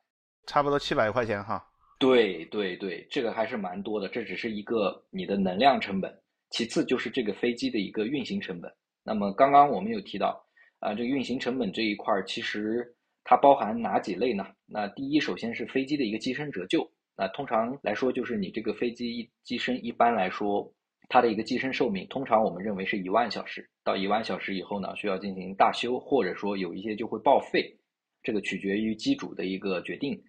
[0.46, 1.66] 差不多七百块钱哈。
[1.98, 4.08] 对对对，这个还是蛮多的。
[4.08, 6.14] 这只是一个你的能量成本，
[6.50, 8.70] 其次就是这个飞机的一个运行成本。
[9.02, 10.44] 那么刚刚我们有提到，
[10.80, 14.46] 啊，这个运行成本这一块儿，其实它包含哪几类呢？
[14.66, 16.86] 那第一，首先是飞机的一个机身折旧。
[17.16, 20.70] 那通常来说，就是你这个飞机机身一般来说，
[21.08, 23.68] 它的一个机身寿命，通常我们认为是一万小时。
[23.82, 27.76] 到一万小时以后呢，需要进行大修，或者说有一些就会报废，
[28.22, 30.22] 这个取决于机主的一个决定。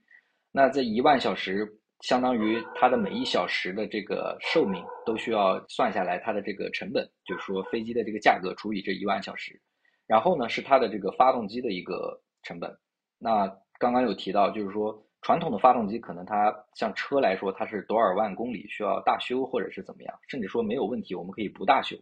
[0.52, 1.80] 那这一万小时。
[2.02, 9.60] 相当于它的每一小时的这个寿命都需要算下来，它的这个成本，就是说飞机的这个价格除以这一万小时，
[10.06, 12.70] 然后呢是它的这个发动机的一个成本。
[13.18, 13.48] 那
[13.80, 21.98] 刚刚有提到，就是说传统的发动机可能它像车来说，它是多少万公里需要大修或者是怎么样，甚至说没有问题，我们可以不大修。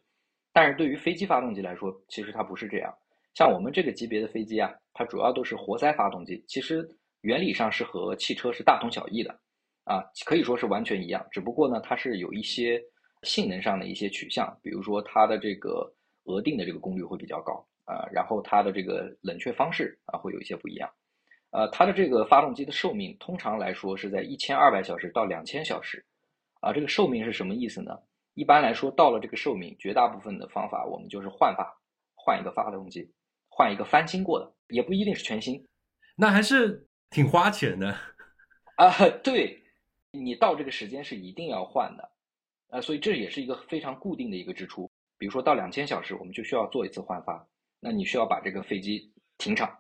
[0.52, 2.94] 但是对于飞机发动机来说，其实它不是这样。
[3.34, 6.86] 像我们这个级别的飞机啊，它主要都是活塞发动机，其实
[7.22, 9.34] 原理上是和汽车是大同小异的。
[9.86, 12.78] 啊，可以说是完全一样，只不过呢，它是有一些
[13.22, 15.90] 性能上的一些取向，比如说它的这个
[16.26, 20.90] 额定的这个功率会比较高啊，然后它的这个冷却方式啊会有一些不一样，
[21.54, 26.04] 呃，它的这个发动机的寿命通常来说是在一千二百小时到两千小时，
[26.60, 27.98] 啊，这个寿命是什么意思呢？
[28.34, 31.72] 一般来说，到了这个寿命，绝大部分的方法我们就是换发，
[32.16, 33.10] 换一个发动机，
[33.48, 35.64] 换一个翻新过的，也不一定是全新，
[36.16, 37.96] 那还是挺花钱的
[38.76, 38.92] 啊，
[39.24, 39.62] 对。
[40.16, 42.12] 你到这个时间是一定要换的，
[42.70, 44.88] 呃，所以这也是一个非常固定的一个支出。
[45.18, 47.44] 比如说到两千小时，我们就需要做一次换发，
[47.80, 49.76] 那你需要把这个飞机停场，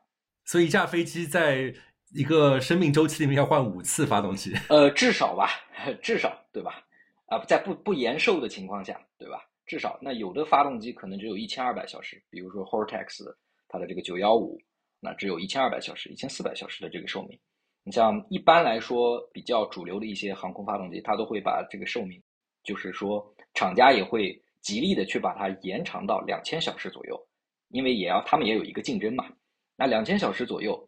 [0.45, 1.73] 所以一架飞机在
[2.13, 4.53] 一个生命周期里面要换五次发动机。
[4.69, 5.49] 呃，至少吧，
[6.01, 6.83] 至少对吧？
[7.27, 9.39] 啊，在不不延寿的情况下，对吧？
[9.65, 13.23] 至少那有的发动机可能只有一千二百小时，比如说 Hortex
[13.69, 14.59] 它的这个九幺五，
[14.99, 17.39] 那只有一千二百小时、一千四百小时的这个寿命。
[17.85, 22.21] 你像一般来说比较主流的一些航空发动机，它都会把这个寿命，
[22.63, 27.19] 就是说厂家也会极力的去把它延长到两千小时左右，
[27.69, 29.25] 因为也要他们也有一个竞争嘛。
[29.83, 30.81] 那两千小时左右，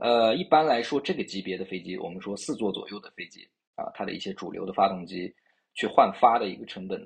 [0.00, 5.32] 呃，一般来说这个级别的飞机，我们说四座左右的飞机啊，它的一些主流的发动机
[5.72, 7.00] 去换发的一个成本，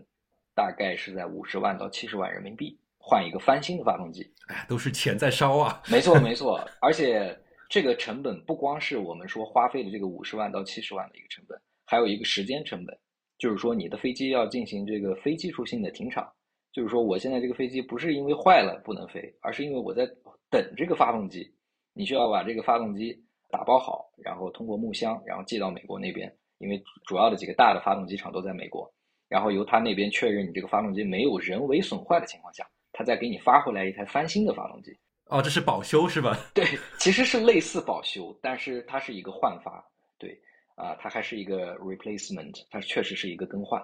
[0.54, 4.26] 大概是在五十万到七十万人民币换一个翻新的发动机。
[4.46, 5.83] 哎，都是钱在烧啊！
[5.90, 7.38] 没错没 错，而且。
[7.70, 12.96] 这个成本不光是我们说花费的这个五十万到七十万的一个成本，还有一个时间成本，
[13.37, 16.30] 就是说你的飞机要进行这个非技术性的停场，
[16.72, 20.07] 就是说我现在这个飞机不是因为坏了不能飞，而是因为我在
[20.54, 21.52] 等这个发动机，
[21.94, 28.88] 你需要把这个发动机打包好，然后通过木箱，然后寄到美国那边，因为主要的几个大的发动机厂都在美国，
[29.28, 34.96] 然后由他那边确认你这个发动机没有人为损坏的情况下，他再给你发回来一台翻新的发动机。
[35.26, 36.38] 哦，这是保修是吧？
[36.54, 36.64] 对，
[37.00, 39.84] 其实是类似保修，但是它是一个换发，
[40.18, 40.40] 对，
[40.76, 43.82] 啊，它还是一个 replacement，它确实是一个更换，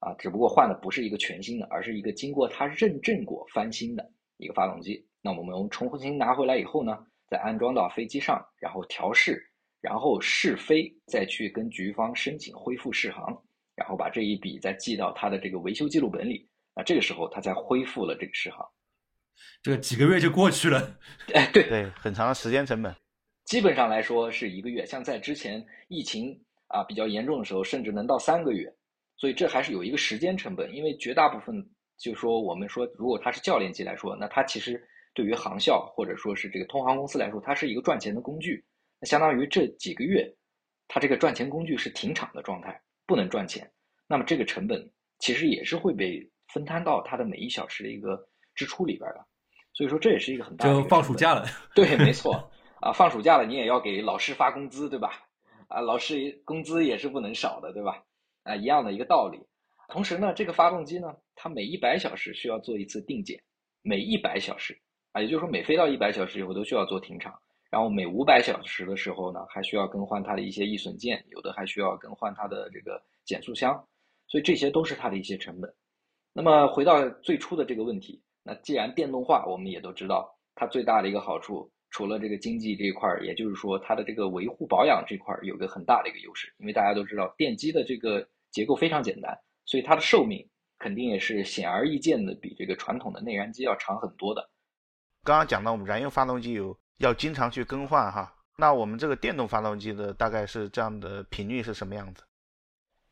[0.00, 5.02] 啊，只不过换的不是一个全新的，而是一个经过它认证过翻新的一个发动机。
[5.22, 9.40] 那我们重新拿回来以后呢，再安装到飞机上，然后调试，
[9.80, 13.26] 然后试飞，再去跟局方申请恢复试航，
[13.76, 18.66] 然后把这一笔再记到他的这个维修记录本里，那这个时候他才恢复了这个试航。
[19.62, 20.98] 这个几个月就过去了，
[21.32, 22.94] 哎，对对，很长的时间成本。
[23.44, 28.72] 基本上来说是一个月，像在之前疫情啊比较严重的时候，甚至能到三个月。
[29.16, 31.54] 所以这还是有一个时间成本，因为绝大部分
[31.96, 34.82] 就说我们说，如果他是教练机来说，那它其实
[35.14, 38.64] 对于航校或者说是这个通航公司来说，它是一个赚钱的工具。
[38.98, 40.32] 那相当于这几个月，
[40.88, 43.70] 它这个赚钱工具是停产的状态，不能赚钱。
[44.06, 48.22] 那么这个成本其实也是会被分摊到它的每一小时的一个
[48.54, 49.26] 支出里边的。
[49.74, 50.74] 所以说这也是一个很大的。
[50.74, 51.46] 就放暑假了。
[51.74, 55.24] 对，没错啊，放暑假了，你也要给老师发工资，对吧？
[55.68, 58.02] 啊，老师工资也是不能少的，对吧？
[58.42, 59.38] 啊，一样的一个道理。
[59.88, 63.42] 同时呢，这个发动机呢，它每一百小时需要做一次定检，
[63.82, 64.78] 每一百小时
[65.12, 67.38] 啊，也就是说每飞到一百小时以后都需要做停场，
[67.70, 73.72] 然后每五百小时的时候呢，还需要更换它的一些易损件，有的还需要更换它的这个减速箱，
[74.26, 75.72] 所以这些都是它的一些成本。
[76.32, 78.22] 那么回到最初的这个问题。
[78.42, 86.52] 那既然电动化，我们也都知道，它最大的一个好处，除了这个经济这一块儿，也就是说它的这个维护保养这块儿有个很大的一个优势。
[86.58, 90.44] 因为大家都知道，电机的这个结构非常简单，所以它的寿命
[90.78, 94.50] 肯定也是显而易见的比这个传统的内燃机要长很多的。
[95.24, 102.24] 刚刚讲到我们燃油发动机有要经常去更换哈，那我们这个电动发动机的大概是这样的频率是什么样子？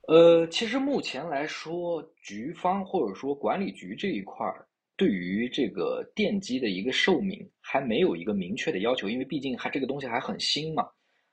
[0.09, 4.66] 呃，其实目前来说，局方或者说管理局这一块儿。
[4.96, 10.87] 对于这个电机的一个寿命还没有一个明确的要求，因为毕竟还这个东西还很新嘛，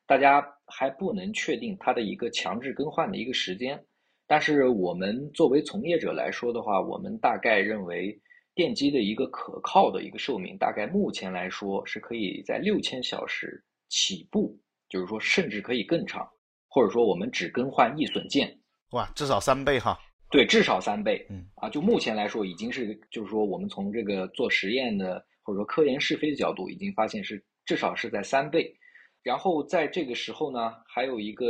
[0.06, 3.84] 大家还不能确定它的一个强制更换的一个时间。
[4.26, 8.18] 但是我们作为从业者来说的话，我们大概认为
[8.58, 16.28] 电机的一个可靠的一个寿命，大概目前来说是可以在六千小时起步，就是说甚至可以更长，
[16.68, 18.52] 或者说我们只更换易损件，
[18.94, 19.96] 哇，至少三倍哈。
[20.32, 21.24] 对，至少三倍。
[21.30, 28.76] 嗯啊，就目前来说，已经是就是说，我们从这个做实验的或者说科研试飞的角度，已经发现是至少是在三倍。
[29.22, 31.46] 然后在这个时候呢，还有一个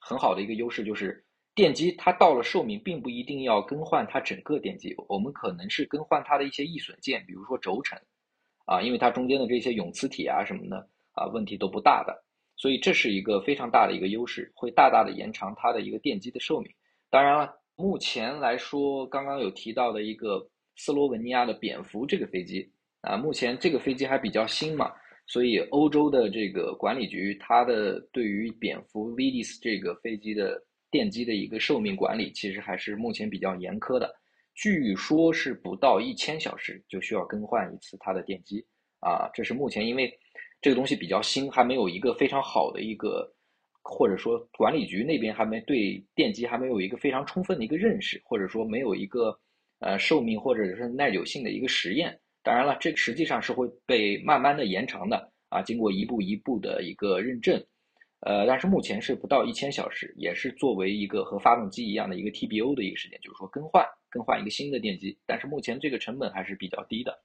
[0.00, 1.24] 很好的一个优势就是，
[1.58, 7.98] 电机它到了寿命，并不一定要更换它整个电机，我们可能是更换它的一些易损件，比如说轴承，
[8.64, 12.14] 啊，因为它中间的这些永磁体啊什么的啊问题都不大的，
[12.56, 16.72] 所以这是一个非常大的一个优势，会大大的延长它的一个电机的寿命。
[17.10, 17.52] 当然了。
[17.80, 20.44] 目前来说，刚刚有提到的一个
[20.74, 22.68] 斯洛文尼亚的蝙蝠这个飞机
[23.02, 24.90] 啊，目前这个飞机还比较新嘛，
[25.28, 30.60] 所以欧洲的这个管理局它的对于蝙蝠 Vidis 这个飞机的
[30.90, 34.14] 电机的一个寿命管理，其实还是目前比较严苛的。
[34.54, 38.64] 据说是不到一千小时就需要更换一次它的电机
[39.00, 40.12] 啊，这是目前因为
[40.60, 43.34] 这个东西比较新，还没有一个非常好的一个。
[43.90, 49.34] 或者说管理局那边还没对电机还没有一个非常充分的一个认识，或者说没有一个
[49.78, 52.14] 呃寿命或者是耐久性的一个实验。
[52.42, 57.58] 当然了，这个实际上是会被慢慢的延长的啊，经过一步一步的一个认证。
[58.20, 65.18] 呃，但是目前是不到一千小时，也是作为一个和发动机一样的一个 TBO 的一个时间，就是说更换更换一个新的电机。
[65.24, 67.20] 但是目前这个成本还是比较低的。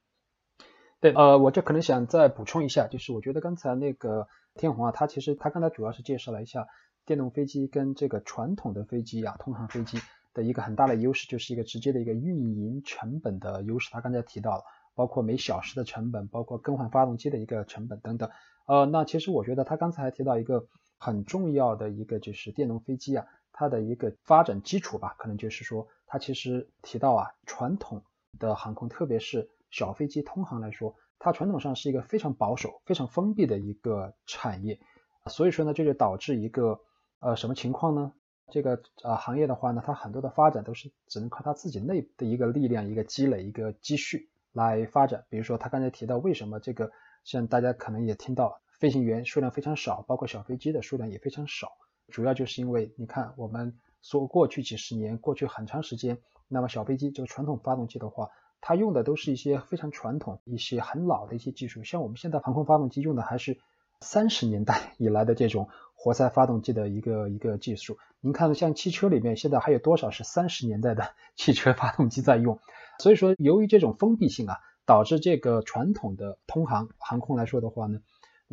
[1.02, 6.68] 对，呃，我这可能想再补充一下，就是我觉得刚才那个天虹啊，他其实他刚才主要是介绍了一下
[7.06, 9.98] 电动飞机跟这个传统的飞机啊，通航飞机
[10.34, 13.90] 的一个很大的优势，就是一个直接的一个运营成本的优势。
[13.92, 14.64] 他刚才提到了，
[14.96, 18.30] 包括每小时的成本，包括更换发动机的一个成本等等。
[18.66, 20.68] 呃，那其实我觉得他刚才还提到一个
[21.04, 28.02] 很重要的一个，就是电动飞机啊，它的一个发展基础吧，可能就是说，它其实提到啊，传统
[28.40, 34.80] 的航空，特别是小飞机通航来说，它传统上是一个非常保守、非常封闭的一个产业，
[35.28, 36.80] 所以说呢，这就导致一个
[37.20, 38.14] 呃什么情况呢？
[38.50, 45.26] 这个呃行业的话呢，它很多的发展都是只能靠它自己内部的一个力量、一个积累、一个积蓄来发展。
[45.28, 46.92] 比如说他刚才提到，为什么这个
[47.26, 51.72] 像大家可能也听到，飞行员数量非常少，包括小飞机的数量也非常少，
[52.10, 56.18] 主要就是因为你看我们说过去几十年、过去很长时间，
[56.50, 58.30] 那么小飞机这个传统发动机的话。
[58.66, 63.58] 它用的都是一些非常传统、一些很老的一些技术，像我们现在航空发动机用的还是
[64.00, 67.98] 三十年代以来的这种活塞发动机的一个一个技术。
[68.22, 72.58] 您看，像汽车里面现在还有多少是三十年代的 汽车发动机在用？
[73.00, 74.56] 所以说，由于这种封闭性啊，
[74.86, 78.00] 导致这个传统的通航航空来说的话呢，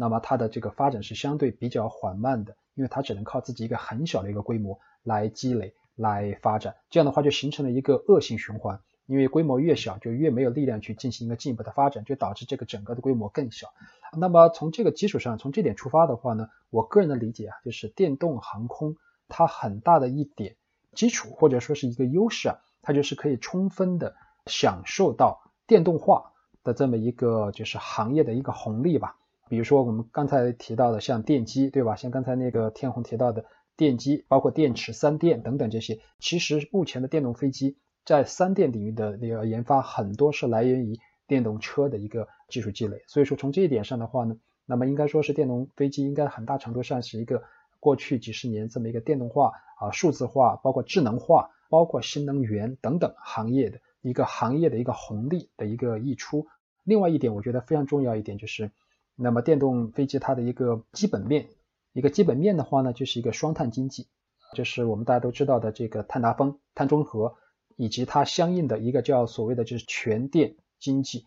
[0.01, 8.81] 那么它的这个发展是相对比较缓慢的，因为它只能靠自己一个很小的一个规模来积累、来发展，这样的话就形成了一个恶性循环。
[9.05, 13.67] 因为规模越小，就越没有力量去进行一个进一步的发展，就导致这个整个的规模更小。
[14.17, 18.97] 那么从这个基础上，从这点出发的话呢，我个人的理解啊，就是电动航空
[19.29, 20.57] 它很大的一点
[20.95, 24.15] 基础或者说是一个优势啊，它就是可以充分的
[24.47, 26.33] 享受到电动化
[26.65, 29.17] 的这么一个就是行业的一个红利吧。
[29.51, 31.97] 比如说我们刚才提到的像电机，对吧？
[31.97, 33.45] 像刚才那个天虹提到的
[33.77, 37.77] 电机，包括电池、三电等等这些，其实目前的电动飞机。
[38.05, 43.03] 在三电领域的那个研发，很多是来源于电动车的一个技术积累。
[43.09, 44.37] 所以说，从这一点上的话呢，
[44.67, 47.43] 那么应该说是电动飞机应该很大程度上是一个
[47.81, 56.47] 过去几十年这么一个电动化啊、数字化、包括智能化、包括新能源等等行业的一个行业的一个红利的一个溢出。
[56.85, 58.71] 另外一点，我觉得非常重要一点就是，
[59.21, 61.49] 那么电动飞机它的一个基本面，
[61.93, 64.09] 一个基本面的话呢，就是一个双碳经济，
[64.55, 67.37] 就是我们大家都知道的这个碳达峰、碳中和。
[67.77, 71.25] 以及它相应的一个叫所谓的就是全电经济，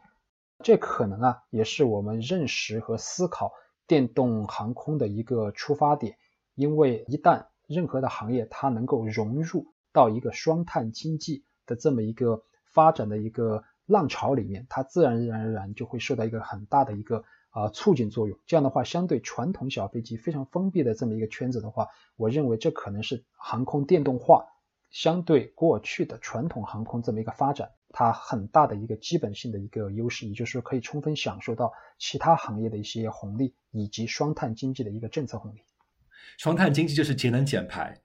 [0.59, 3.53] 这可能啊也是我们认识和思考
[3.87, 6.15] 电动航空的一个出发点。
[6.53, 17.23] 因为一旦任何的行业它能够融入到一个双碳经济的这么一个发展的一个浪潮里面，它自然而然就会受到一个很大的一个
[17.53, 18.37] 啊促进作用。
[18.45, 21.87] 这样的话，相对传统小飞机非常封闭的这么一个圈子的话，
[22.17, 24.45] 我认为这可能是航空电动化。
[24.91, 35.61] 相对过去的传统航空这么一个发展，它很大的一个基本性的一个优势，也就是说可以充分享受到其他行业的一些红利，以及双碳经济的一个政策红利。
[36.37, 37.99] 双碳经济就是节能减排。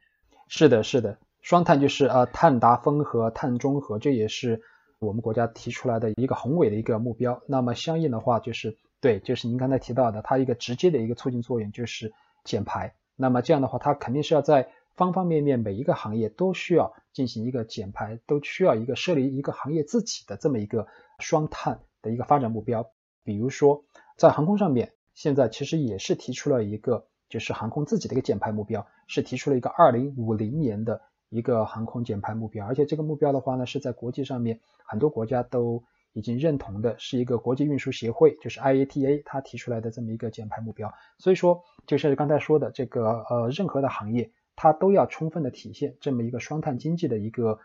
[0.48, 4.62] 是的，是的，双碳就是呃碳达峰和碳中和，这也是
[4.98, 7.42] 我们国家提出来的一个宏伟的一个目标。
[7.46, 12.12] 那么相应的话，就是对，就是您刚才提到的，它一个直接的一个促进作用就是
[12.44, 12.94] 减排。
[13.14, 20.88] 那么这样的话，它肯定是要在方方面面每一个行业都需要进行一个减排，都需要一个设立一个行业自己的这么一个
[21.20, 22.90] 双碳的一个发展目标。
[23.22, 23.84] 比如说
[24.16, 32.66] 在航空上面，现在其实也是提出了一个就是航空自己的一个减排目标，是提出了一个二零五零年的一个航空减排目标。
[32.66, 40.92] 而且这个目标的话呢，是在国际上面很多国家都已经认同的，是一个国际运输协会，就是 IATA 它提出来的这么一个减排目标。
[41.18, 44.32] 所以说，就是刚才说的这个呃，任何的行业。
[44.60, 47.60] 它都要充分的体现这么一个双碳经济的一个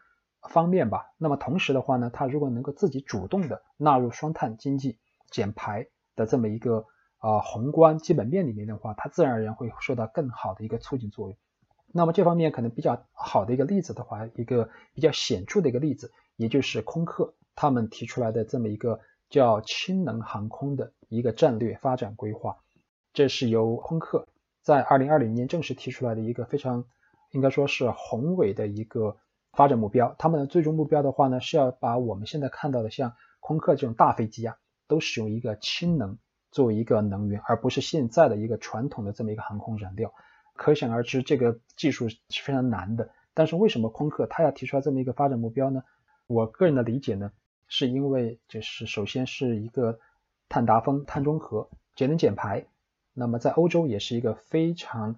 [0.48, 1.08] 方面吧。
[1.18, 5.00] 那么同时的话呢，它如果能够自己主动的纳入双碳经济
[5.32, 6.86] 减排的这么一个
[7.20, 11.38] 呃宏观基本面里面的话，它自然而然会受到更好的一个促进作用。
[11.92, 19.00] 那么这方面可能比较好的一个例子的话，一个比较显著的一个例子，也就是空客他们提出来的这么一个
[19.30, 22.58] 叫氢能航空的一个战略发展规划，
[23.14, 24.28] 这是由空客。
[24.62, 26.86] 在二零二零年正式提出来的一个非常
[27.32, 29.18] 应该说是宏伟的一个
[29.52, 30.16] 发展目标。
[30.18, 34.56] 他们的最终目标的话呢，是要把我们现在看到的像空客这种大飞机啊，
[34.88, 36.18] 都使用一个氢能
[36.52, 40.14] 作为一个能源，而不是现在的一个传统的这么一个航空燃料。
[40.56, 43.10] 可想而知，这个技术是非常难的。
[43.34, 45.84] 但是为什么空客它要提出来这么一个发展目标呢？
[46.28, 47.32] 我个人的理解呢，
[47.76, 50.00] 是因为就是首先是一个
[50.48, 52.68] 碳达峰、碳中和、节能减排。
[53.14, 55.16] 那么在欧洲也是一个非常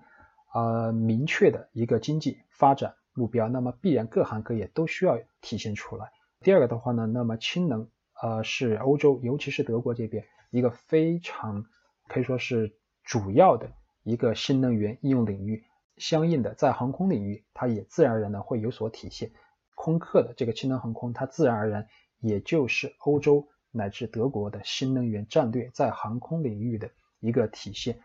[0.54, 6.14] 呃明确的一个经济发展目标，那么必然各行各业都需要体现出来。
[6.40, 7.90] 第二个的话呢，那么氢能
[8.22, 11.66] 呃，是欧洲，尤其是德国这边一个非常
[12.08, 13.70] 可以说是主要的
[14.04, 15.66] 一个新能源应用领域。
[15.98, 19.32] 相应的，在航空领域，它也自然而然的会有所体现。
[19.76, 21.90] 空客的这个氢能航空，它自然而然
[22.26, 28.00] 也就是欧洲乃至德国的新能源战略在航空领域的一个体现。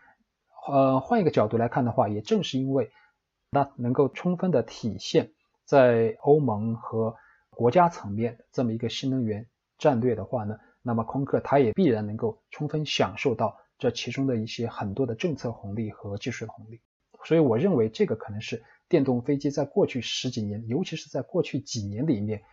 [0.67, 2.91] 呃，换一个角度来看的话，也正是因为
[3.49, 5.31] 那能够充分的体现
[5.65, 7.15] 在欧盟和
[7.49, 9.47] 国家层面这么一个新能源
[9.79, 16.79] 战略的话呢，那么空客它也必然能够充分享受到这其中的一些很多的政策红利和技术红利。
[17.23, 22.43] 所以我认为这个可能是电动飞机在过去十几年，尤其是在过去几年里面，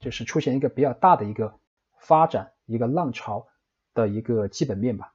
[0.00, 1.58] 就是出现一个比较大的一个
[2.00, 3.46] 发展一个浪潮
[3.94, 5.12] 的一个基本面吧。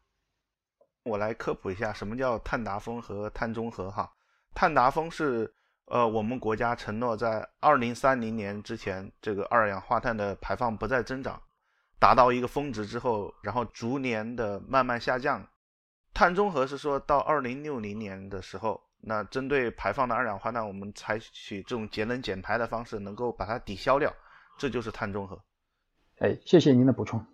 [1.04, 4.12] 我来科普一下什么叫碳达峰和碳中和哈。
[4.54, 5.54] 碳达峰是
[5.86, 11.42] 呃我们国家承诺在二零三零年之前，这个二氧化碳的排放不再增长，
[12.00, 15.48] 达到一个峰值之后，然后逐年的慢慢下降。
[16.14, 18.82] 碳中和是说到二零六零年的时候。
[19.06, 24.10] 那针对排放的二氧化碳，我们采取这种节能减排的方式，能够把它抵消掉，
[24.58, 25.40] 这就是碳中和。
[26.20, 27.26] 哎，谢谢您的补充。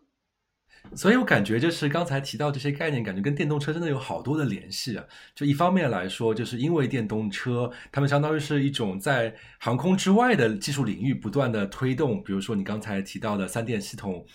[0.95, 5.03] 所以我感觉就是刚才提到这些概念，感觉跟电动车真的有好多的联系啊。
[5.35, 14.25] 就一方面来说，就是因为电动车，它们相当于是一种在航空之外的技术领域不断的推动，比如说你刚才提到的三电系统。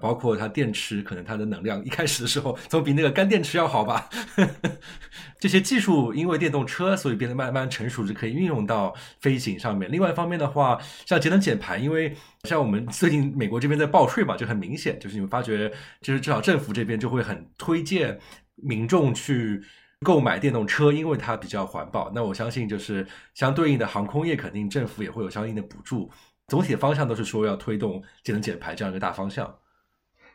[0.00, 4.08] 包括它电池，可能它的能量一开始的时候总比那个干电池要好吧？
[5.38, 9.90] 这些技术因为电动车，所以变得慢慢成熟，就可以运用到飞行上面。
[9.90, 15.70] 另外一方面的话，像节能减排，因为像我们最近美国这边在报税嘛，就很明显，就是你们发觉，
[16.00, 18.18] 就是至少政府这边就会很推荐
[18.54, 19.62] 民众去
[20.00, 22.10] 购买电动车，因为它比较环保。
[22.14, 26.10] 那我相信，就是相对应的航空业，肯定政府也会有相应的补助。
[26.48, 29.52] 总体的方向都是说要推动节能减排这样一个大方向。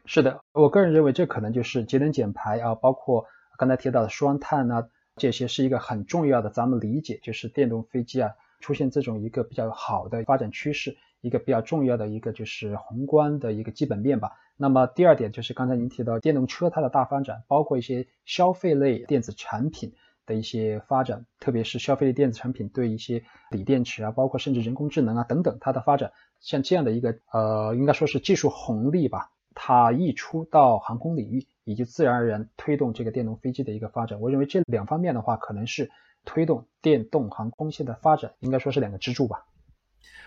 [0.09, 3.25] 是的，我个人认为这可能就是节能减排啊，包括
[3.57, 4.87] 刚才提到的双碳啊，
[5.17, 8.31] 这些是一个很重要的，咱们理解就是电动飞机啊
[8.61, 14.31] 出现这种一个比较好的发展趋势，一个比较重要的一个就是宏观的一个基本面吧。
[14.55, 19.93] 那么第二点就是刚才您提到电动车它的大发展，包括一些消费类电子产品
[20.25, 29.31] 的一些发展，特别是消费类电子产品对一些锂电池啊，包括甚至人工智能啊等等它的发展，像这样的一个呃，应该说是技术红利吧。
[29.59, 34.21] 它溢出到航空领域，以及自然而然推动这个电动飞机的一个发展。
[34.21, 35.89] 我认为这两方面的话，可能是
[36.25, 39.43] 推动电动航空线的发展，应该说是两个支柱吧。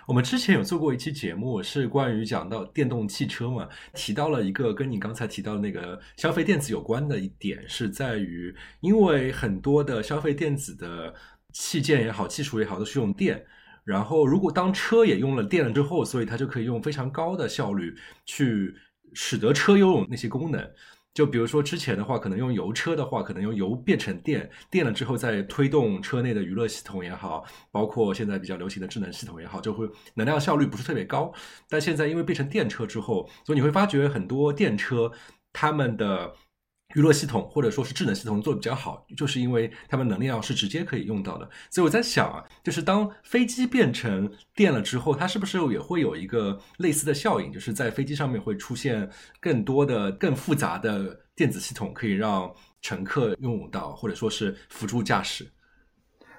[0.09, 11.15] 我们之前有做过一期节目，是关于讲到电动汽车嘛，提到了一个跟你刚才提到的那个消费电子有关的一点，是在于因为很多的消费电子的
[11.53, 13.47] 器件也好，技术也好，都是用电。
[13.85, 17.95] 然后如果当车也用了电了之后，所以它就可以用非常高的效率
[18.27, 18.75] 去。
[19.13, 20.71] 使得车拥有那些功能，
[21.13, 31.33] 就比如说之前的话，可能用油车的话，可能用油变成电，电了之后再推动车内的娱乐系统也好，包括现在比较流行的智能系统也好，就会能量效率不是特别高。
[31.69, 35.11] 但现在因为变成电车之后，所以你会发觉很多电车
[35.53, 36.35] 他们的。
[36.95, 41.49] 娱乐系统或者说是智能系统做的比较好，就是因为它们能量是直接可以用到的。
[41.71, 49.09] 所以我在想啊，就是当飞机变成电了之后，它是不是也会有一个类似的效应，就是在飞机上面会出现
[49.41, 55.49] 更多的、更复杂的电子系统，可以让乘客用到，或者说是辅助驾驶。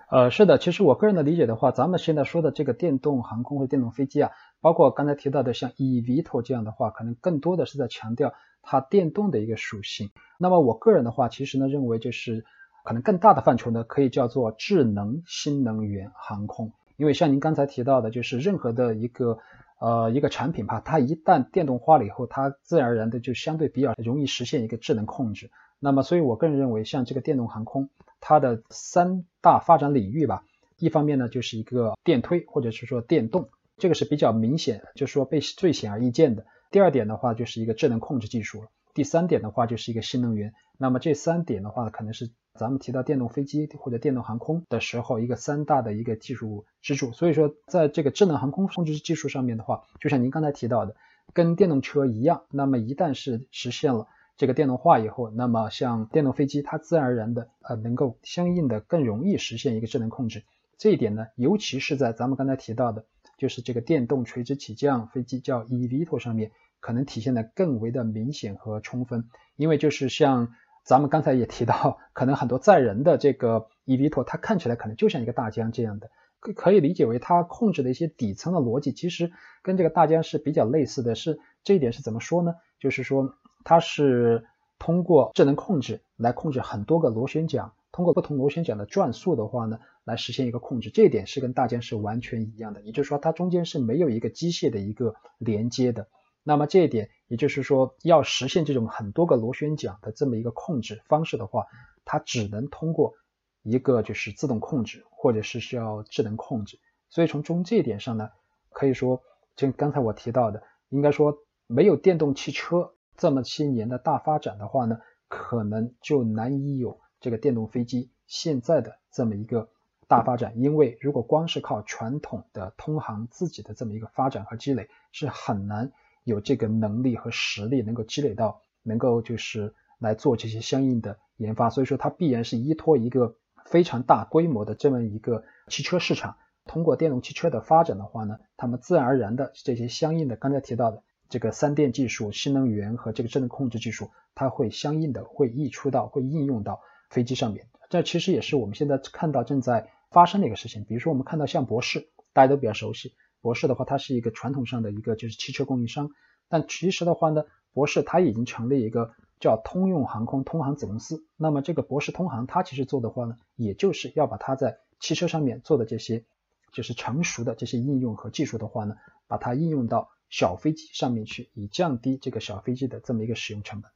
[0.09, 8.33] 呃，是的，其实我个人的理解的话，咱们现在说的这个电动航空或电动飞机啊，包括刚才提到的像 eVTOL 这样的话，可能更多的是在强调。
[8.61, 12.45] 它电动的一个属性，那么我个人的话，其实呢认为就是
[12.83, 16.71] 可能更大的范畴呢，可以叫做智能新能源航空。
[16.97, 19.39] 因为像您刚才提到的，就是任何的一个
[19.79, 25.49] 呃一个产品吧，它一旦电动化了以后，它自然而然的就相对比较容易实现一个智能控制。
[25.79, 27.89] 那么，所以我个人认为，像这个电动航空，
[28.19, 30.43] 它的三大发展领域吧，
[30.77, 36.45] 一方面呢就是一个电推或者是说电动，这个是比较明显，就是说被最显而易见的。
[36.71, 40.53] 第二点的话就是一个智能控制技术了，第三点的话就是一个新能源。
[40.77, 47.11] 那么这三点的话，可能是咱们提到电动飞机或者电动航空的时候一个三大的一个技术支柱。
[47.11, 50.95] 所以说，在这个智能航空控制技术上面的话，就像您刚才提到的，
[51.33, 54.07] 跟电动车一样，那么一旦是实现了
[54.37, 60.43] 这个电动化以后，那么像电动飞机，它自然而然的呃能够相应的更容易实现一个智能控制。
[60.77, 63.03] 这一点呢，尤其是在咱们刚才提到的。
[63.41, 69.29] 就是这个电动垂直起降飞机叫 eVTOL 上面，可能体现的更为的明显和充分。
[69.55, 70.49] 因为就是像
[70.85, 79.31] 咱们刚才也提到，可能很多载人的这个 eVTOL，它看起来可能就像一个大疆这样的，可可以理解为它控制的一些底层的逻辑，其实
[79.63, 82.53] 跟这个大疆是比较类似的，是这一点是怎么说呢？
[82.79, 83.33] 就是说
[83.63, 84.45] 它是
[84.77, 90.89] 通过智能控制来控制很多个螺旋桨，通过不同螺旋桨的转速的话呢，来实现一个控制。
[90.89, 96.07] 这一点是跟大件是完全一样的，也就是说它中间是没有一个机械的一个连接的。
[96.43, 101.65] 那么这一点，也就是说要实现这种很多个螺旋桨的这么一个控制方式的话，
[102.03, 103.13] 它只能通过
[103.61, 106.79] 一个就是自动控制，或者是需要智能控制。
[107.09, 108.29] 所以从中这一点上呢，
[108.71, 109.21] 可以说，
[109.55, 111.37] 就刚才我提到的，应该说
[111.67, 119.69] 没有电动汽车这么些年的大发展的话呢，可能就难以有这个电动飞机现在的这么一个
[120.07, 120.59] 大发展。
[120.59, 125.93] 因为如果光是靠传统的通航自己的这么一个发展和积累，是很难
[126.25, 131.69] 有这个能力和实力能够积累到能够就是来做这些相应的研发。
[131.69, 136.35] 所以说，它必然是依托一个非常大规模的这么一个汽车市场。
[136.65, 146.81] 通过电动汽车的发展的话呢，他们自然而然的这些相应的刚才提到的这个三电技术、新能源和这个智能控制技术，它会相应的会溢出到、会应用到
[147.11, 147.67] 飞机上面。
[147.91, 150.83] 这其实也是我们现在看到正在发生的一个事情。
[150.85, 153.13] 比如说，我们看到像博世，大家都比较熟悉。
[153.41, 156.09] 博世的话，它是一个传统上的一个就是汽车供应商，
[156.49, 157.43] 但其实的话呢，
[157.73, 161.25] 博世它已经成立一个叫通用航空通航子公司。
[161.37, 166.25] 那么这个博世通航，它其实做的话呢，也就是要把它在汽车上面做的这些。
[166.71, 168.95] 就是成熟的这些应用和技术的话呢，
[169.27, 173.91] 把它应用到小飞机上面去，以降低这个小飞机的这么一个使用成本。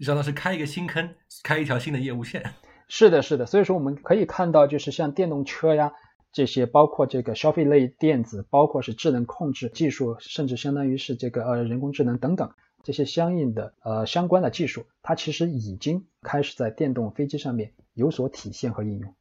[0.00, 2.42] 相当是开一个新坑，开一条新的业务线。
[2.88, 3.46] 是的，是的。
[3.46, 5.92] 所以说我们可以看到，就是像电动车呀
[6.32, 19.14] 这些，包括这个消费类电子，包括是智能控制技术，甚至相当于是这个呃人工智能等等这些相应的呃相关的技术，它其实已经开始在电动飞机上面有所体现和应用。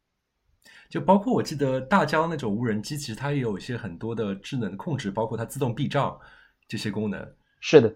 [0.90, 6.20] 就包括我记得大疆那种无人机，其实它也有一些很多的智能控制，包括它自动避障
[6.68, 7.26] 这些功能。
[7.62, 7.96] 是的，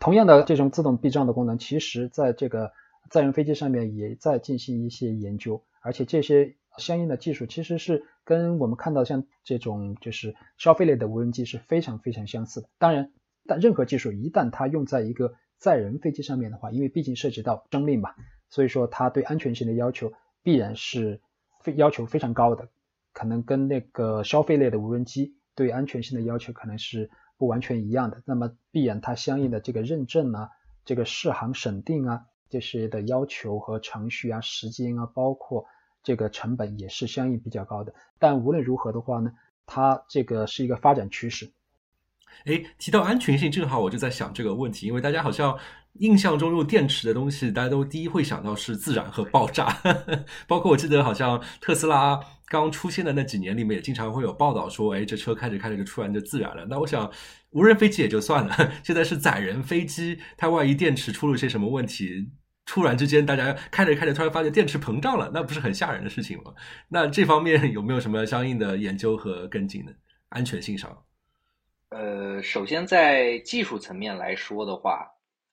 [0.00, 2.72] 同样的这种自动避障的功能，其实在这个
[3.10, 12.68] 载人飞机上面也在进行一些研究，而且这些相应的技术其实是跟我们看到像这种就是消费类的无人机是非常非常相似的。
[12.78, 13.12] 当然，
[13.46, 18.14] 但任何技术一旦它用在一个载人飞机上面的话，因为毕竟涉及到生命嘛，
[18.48, 21.20] 所以说它对安全性的要求必然是。
[21.60, 22.68] 非要求非常高的，
[23.12, 28.20] 可能跟那个消费类的无人机对安全性的要求可能是不完全一样的。
[28.26, 30.50] 那么必然它相应的这个认证啊、
[30.84, 35.64] 这个试航审定啊这些的要求和程序啊、时间啊，包括
[36.02, 37.94] 这个成本也是相应比较高的。
[38.18, 39.32] 但无论如何的话呢，
[39.64, 41.50] 它这个是一个发展趋势。
[42.44, 45.58] 哎，提到安全性，正好我就在想这个问题，因为大家好像。
[45.98, 49.76] 印象中用电池的东西，大家都第一会想到是自燃和爆炸。
[50.46, 56.64] 包括我记得，好像特斯拉刚出现的那几年里面，也经常会有报道说，哎，这车开着开着就突然就自燃了。
[56.68, 57.10] 那我想，
[57.50, 62.30] 无人飞机也就算了，现在是载人飞机，它万一电池出了些什么问题，
[62.64, 66.52] 突然之间大家开着开着突然发现电池膨胀了，那不是很吓人的事情吗？
[66.88, 69.92] 那这方面有没有什么相应的研究和跟进呢？
[70.28, 70.96] 安全性上？
[71.90, 75.06] 呃，首先在技术层面来说的话。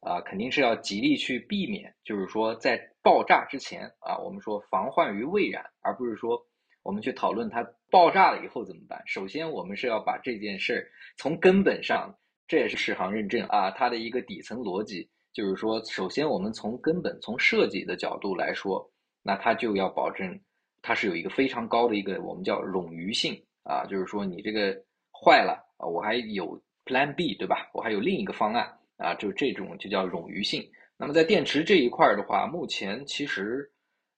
[0.05, 6.39] 啊，肯定是要极力去避免，就是说在爆炸之前啊，我们说防患于未然，而不是说
[6.83, 9.01] 我们去讨论它爆炸了以后怎么办。
[9.07, 10.85] 首先，我们是要把这件事儿
[11.17, 12.15] 从根本上，
[12.47, 18.87] 这也是适航认证啊，它的一个底层逻辑，就是说，首先我们从根本从设计的角度来说，
[19.23, 20.39] 那它就要保证
[20.83, 24.71] 它是有一个非常高的一个我们叫冗余性啊，就是说你这个
[25.11, 27.71] 坏了啊，我还有 Plan B 对吧？
[27.73, 28.71] 我还有另一个方案。
[28.97, 30.65] 啊，就这种就叫冗余性。
[30.97, 33.69] 那么在电池这一块的话，目前其实，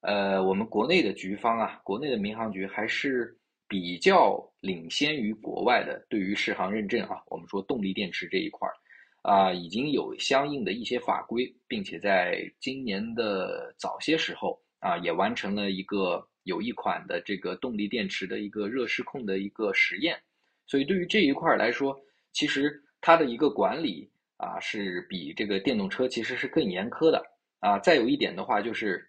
[0.02, 6.06] 呃，我们国内的局方啊，国内的民航局还是比较领先于国外的。
[6.08, 8.68] 对于适航认证啊，我们说动力电池这一块
[9.22, 20.16] 啊，已经有相应的一些法规，并且在今年的早些时候啊，也完成了一个有一款的这个动力电池的一个热失控的一个实验。
[20.64, 22.00] 所以对于这一块来说，
[22.32, 24.08] 其实它的一个管理。
[24.38, 27.22] 啊，是比这个电动车其实是更严苛的
[27.58, 27.78] 啊。
[27.80, 29.04] 再有一点的话，就是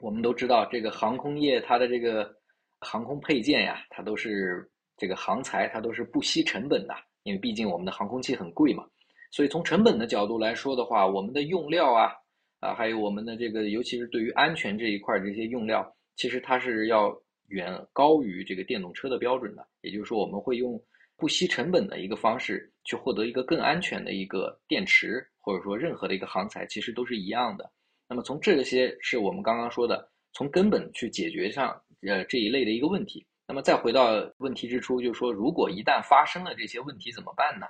[0.00, 2.30] 我们都知道，这个航空业它的这个
[2.78, 8.84] 航空配件呀，它都是这个航材，它都是不惜成本的，因为毕竟我们的航空器很贵嘛。
[9.30, 12.12] 所以从成本的角度来说的话，我们的用料啊，
[12.60, 17.10] 啊，还有我们的这个，尤其是对于安全这一块这些用料，其实它是要
[17.48, 19.66] 远高于这个电动车的标准的。
[19.80, 20.78] 也就是说，我们会用。
[21.16, 27.70] 不惜成本的一个方式去获得一个更安全的一个电池，或者说任何的一个航材，其实都是一样的。
[28.08, 33.26] 那么从这些是我们刚刚说的，从根本去解决上呃这一类的一个问题。
[33.46, 37.66] 那么再回到问题之初，就是说如果一旦发生了这些问题怎么办呢？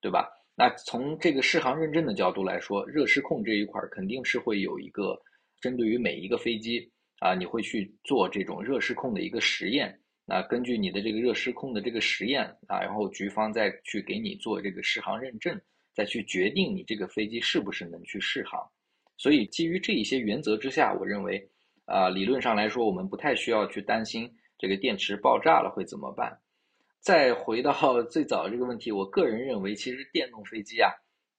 [0.00, 0.28] 对吧？
[0.54, 5.20] 那从这个适航认证的角度来说，热失控这一块肯定是会有一个
[5.60, 9.98] 针对于每一个飞机啊，你会去做这种热失控的一个实验。
[10.28, 15.58] 那根据你的这个热失控的这个实验啊，然后局方再去给你做这个适航认证，
[15.94, 18.60] 再去决定你这个飞机是不是能去适航。
[19.16, 21.48] 所以基于这一些原则之下，我认为
[21.84, 26.36] 啊，理论上来说，我们不太需要去担心这个电池爆炸了会怎么办。
[27.00, 27.72] 再回到
[28.10, 30.90] 最早这个问题，我个人认为，其实电动飞机啊，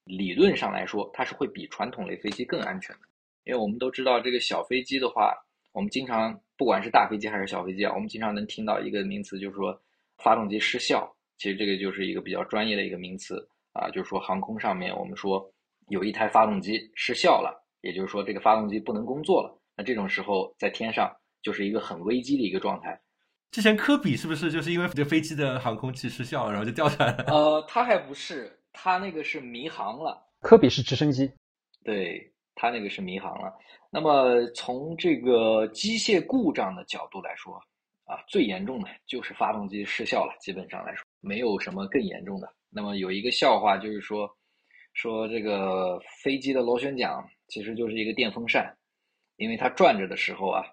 [0.06, 3.02] 理论上来说，它是会比传统类飞机更安全的，
[3.44, 5.36] 因为我们都知道，这个小飞机的话，
[5.78, 6.36] 我们经常。
[6.58, 9.80] 不管是大飞机还是小飞机啊，我们经常能听到一个名词，就是说
[10.18, 11.08] 发动机失效。
[11.38, 15.48] 其实这个就是一个比较专业的一个名词啊，就是说航空上面我们说
[15.90, 19.56] 有一台发动机失效了，也就是说这个发动机不能工作了。
[19.76, 23.00] 那这种时候在天上就是一个很危机的一个状态。
[23.52, 27.26] 之前科比是不是就是因为这飞机的航空器失效，然后就掉下来了？
[27.28, 30.28] 呃，他还不是，他那个是迷航了。
[30.42, 31.32] 科比是直升机，
[31.84, 33.54] 对他那个是迷航了。
[33.90, 37.56] 那么从这个机械故障的角度来说，
[38.04, 40.36] 啊，最严重的就是发动机失效了。
[40.42, 42.52] 基本上来说，没有什么更严重的。
[42.70, 44.30] 那么有一个笑话，就是说，
[44.94, 48.76] 说这个飞机的螺旋桨其实就是一个电风扇，
[49.38, 50.66] 因为它转着的时候啊，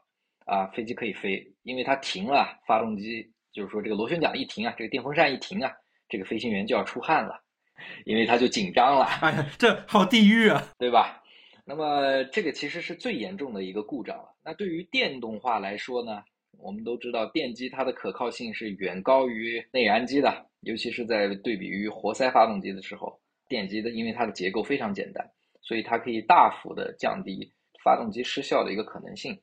[0.46, 5.70] 啊，飞机可以飞；因为它停了，发动机就是说这个螺旋桨一停啊，这个电风扇一停啊，
[6.08, 7.40] 这个飞行员就要出汗了，
[8.06, 9.04] 因为他就紧张了。
[9.22, 11.20] 哎呀，这好地狱啊，对吧？
[11.64, 14.34] 那么这个其实是最严重的一个故障了。
[14.44, 16.22] 那对于电动化来说呢，
[16.58, 25.26] 我们都知道电机它的可靠性是远高于内燃机的，尤其是在对比于活塞发动机的时候，电机的因为它的结构非常简单，
[25.62, 27.50] 所以它可以大幅的降低
[27.82, 29.38] 发动机失效的一个可能性。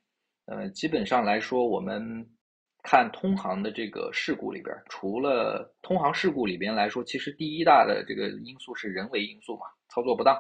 [0.46, 2.28] 呃，基本上来说，我们
[2.84, 10.38] 看通航的这个事故里边，除了通航事故里边来说，其实第一大的这个因素是人为因素嘛，操作不当。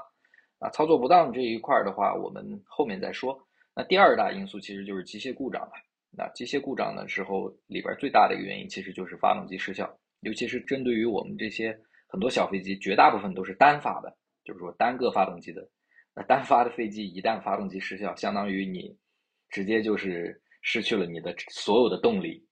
[0.62, 3.36] 啊，操作不当这一块儿的话，我们后面再说。
[3.76, 5.72] 那第二大因素其实就是机械故障了。
[6.16, 11.76] 那机械故障的时候，里边最大的一个原因其实就是发动机失效，尤其是针对于我们这些
[12.08, 15.68] 很多小飞机，绝大部分都是单发的，就是说单个发动机的。
[16.14, 18.96] 那单发的飞机一旦发动机失效，相当于你
[19.50, 22.46] 直接就是失去了你的所有的动力。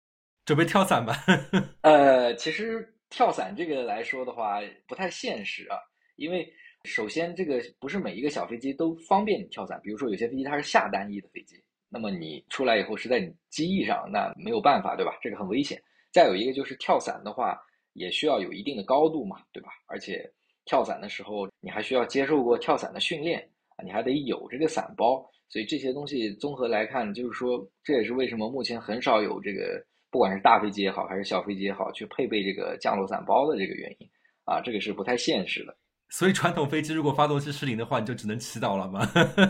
[0.46, 1.14] 准备跳伞吧？
[1.84, 5.76] 呃，其实跳伞这个来说的话，不太现实啊，
[6.16, 6.50] 因为。
[6.88, 9.80] 首先，这个不是每一个小飞机都方便你跳伞。
[9.84, 15.18] 比如说，有些飞机它是下单翼的飞机，那么你出来以后是在你机翼上，那没有办法，对吧？
[15.22, 15.80] 这个很危险。
[16.12, 17.60] 再有一个就是跳伞的话，
[17.94, 19.70] 也需要有一定的高度嘛，对吧？
[19.88, 20.28] 而且
[20.66, 23.48] 跳伞的时候，你还需要接受过跳伞的训练，
[23.84, 25.30] 你还得有这个伞包。
[25.50, 34.10] 所以这些东西综合来看，就是说，这也是为什么目前很少有这个，不管是大飞机也好，还是小飞机也好，去配备这个降落伞包的这个原因
[34.46, 35.78] 啊，这个是不太现实的。
[36.10, 39.10] 所以传统飞机如果发动机失灵的话，你就只能祈祷了吗？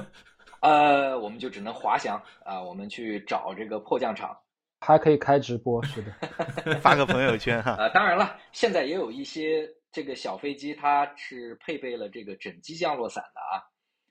[0.61, 4.35] 呃，我们就只能滑翔啊，我们去找这个迫降场，
[4.81, 6.11] 还可以开直播，是的，
[6.81, 7.73] 发个朋友圈哈。
[7.73, 13.61] 啊，当然了，现在也有一些这个小飞机，它是配备了这个整机降落伞的啊，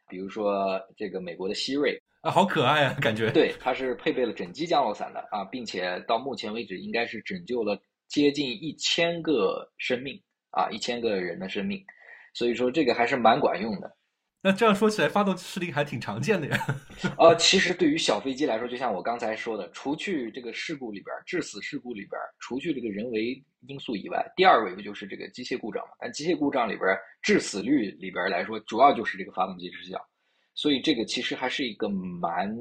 [0.08, 3.28] 比如说这个美国的希瑞啊，好可爱啊，感觉。
[3.32, 7.76] 对，它是配备了整机降落伞的啊，并且到目前为止应该是拯救了
[8.06, 11.84] 接近一千个生命啊，一千个人的生命。
[12.36, 13.90] 所以说这个还是蛮管用的。
[14.42, 16.66] 那这样说起来，发动机失灵还挺常见的呀。
[17.18, 25.92] 呃，其实对于小飞机来说，就像我刚才说的，除去这个事故里边致死事故里边，除去这个人为因素以外，第二位不就是这个机械故障嘛？
[25.98, 26.86] 但机械故障里边
[27.22, 29.98] 致死率里边来说，主要就是这个发动机失效。
[30.54, 32.54] 所以这个其实还是一个蛮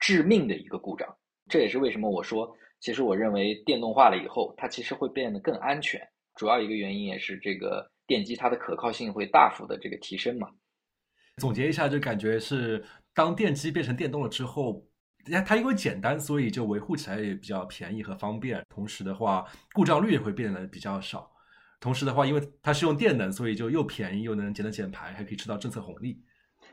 [0.00, 1.08] 致命的一个故障。
[1.48, 6.00] 这也是为什么我说，其实我认为电动化了以后，它其实会变得更安全。
[6.34, 7.88] 主要一个原因也是这个。
[8.08, 10.48] 电机它的可靠性会大幅的这个提升嘛？
[11.36, 12.84] 总结一下，就感觉是
[13.14, 14.84] 当电机变成电动了之后，
[15.30, 18.64] 它它因为简单，所以就维护起来也比较便宜和方便。
[18.68, 21.30] 同时的话，故障率也会变得比较少。
[21.78, 26.20] 同时的话，因为它是用电能，所以就又便宜又能节能减排，还可以吃到政策红利。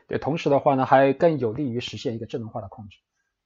[0.08, 2.96] 对，同时的话呢，还更有利于实现一个智能化的控制。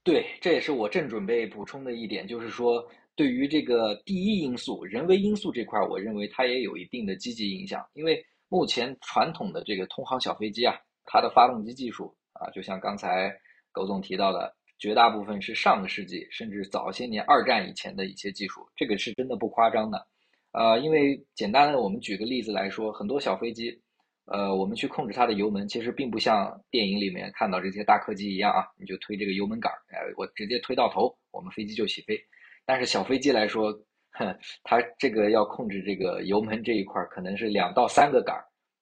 [0.03, 2.89] 对，这也是我正准备补充的一点，就是说。
[3.15, 7.85] 对于这个第一因素人为因素这块，我认为它也有一定的积极影响。
[7.93, 13.31] 因为目前传统的这个通航小飞机啊，它的发动机技术啊，就像刚才
[13.71, 20.07] 苟总提到的，绝大部分是上个世纪甚至早些年二战以前的一些技术，这个是真的不夸张的。
[20.53, 23.79] 呃，因为简单的我们举个例子来说，很多小飞机，
[24.25, 32.19] 呃，我们去控制它的油门，其实并不像电影里面看到这些大客机一样啊，你就推这个油门杆，哎，我直接推到头，我们飞机就起飞。
[32.65, 33.71] 但是小飞机来说，
[34.11, 38.35] 哼，它这个要控制这个油门这一块，可能是两到三个杆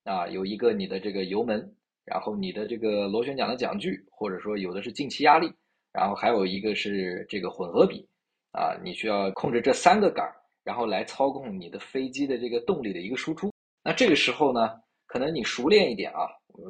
[0.03, 1.75] 啊，有一个你的这个油门，
[2.05, 5.51] 然后你的这个螺旋桨的桨距，或者说有的是进气压力，
[5.91, 8.07] 然后还有一个是这个混合比，
[8.51, 10.25] 啊，你需要控制这三个杆，
[10.63, 13.51] 然后来操控你的飞机的这个动力的一个输出。
[13.84, 14.71] 那这个时候呢，
[15.07, 16.27] 可能你熟练一点啊，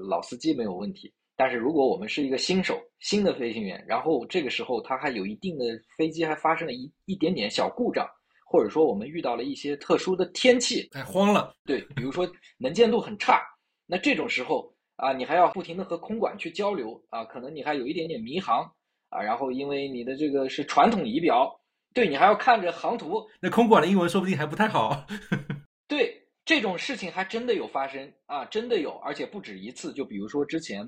[0.10, 1.12] 老司机没有问题。
[1.40, 5.64] 但是如果我们是一个新手、新的飞行员，然后这个时候他还有一定的
[5.98, 8.06] 飞机还发生了一一点点小故障，
[8.46, 11.56] 或者说我们遇到了一些特殊的天气，太慌了。
[11.64, 13.42] 对，比如说能见度很差，
[13.86, 18.70] 那这种时候啊，你还要不停的和空管去交流啊，可能你还有一点点迷航
[19.08, 21.50] 啊，然后因为你的这个是传统仪表，
[21.94, 25.08] 对你还要看着航图，那空管的英文说不定还不太好。
[25.88, 29.94] 对，这种事情还真的有发生啊，真的有，而且不止一次。
[29.94, 30.86] 就比如说之前。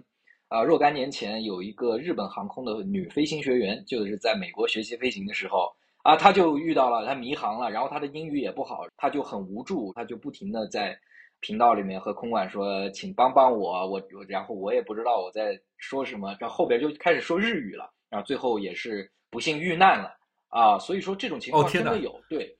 [0.51, 5.73] 啊，若干年前有一个日本航空的女飞行学员，就是在美国学习飞行的时候，
[6.03, 10.99] 啊，她就遇到了，她迷航了，然后她的英语也不好，她就很无助，她就不停的在
[11.39, 20.13] 频道里面和空管说，请帮帮我，我，然后我也不知道我在说什么，然后后边就开始说日语了，然后最后也是不幸遇难了，
[20.49, 22.53] 啊，所以说这种情况真的有，对，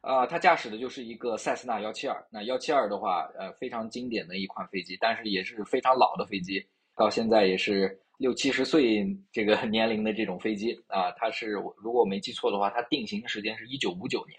[0.00, 6.66] 啊，他驾驶的就是一个塞斯纳幺七二，那幺七二的话，呃，非常经典的一款飞机，但是也是非常老的飞机。
[6.96, 14.38] 到现在也是六七十岁这个 年龄的这种飞机啊，它是如果我没记错的话，它定型的时间是一九五九年。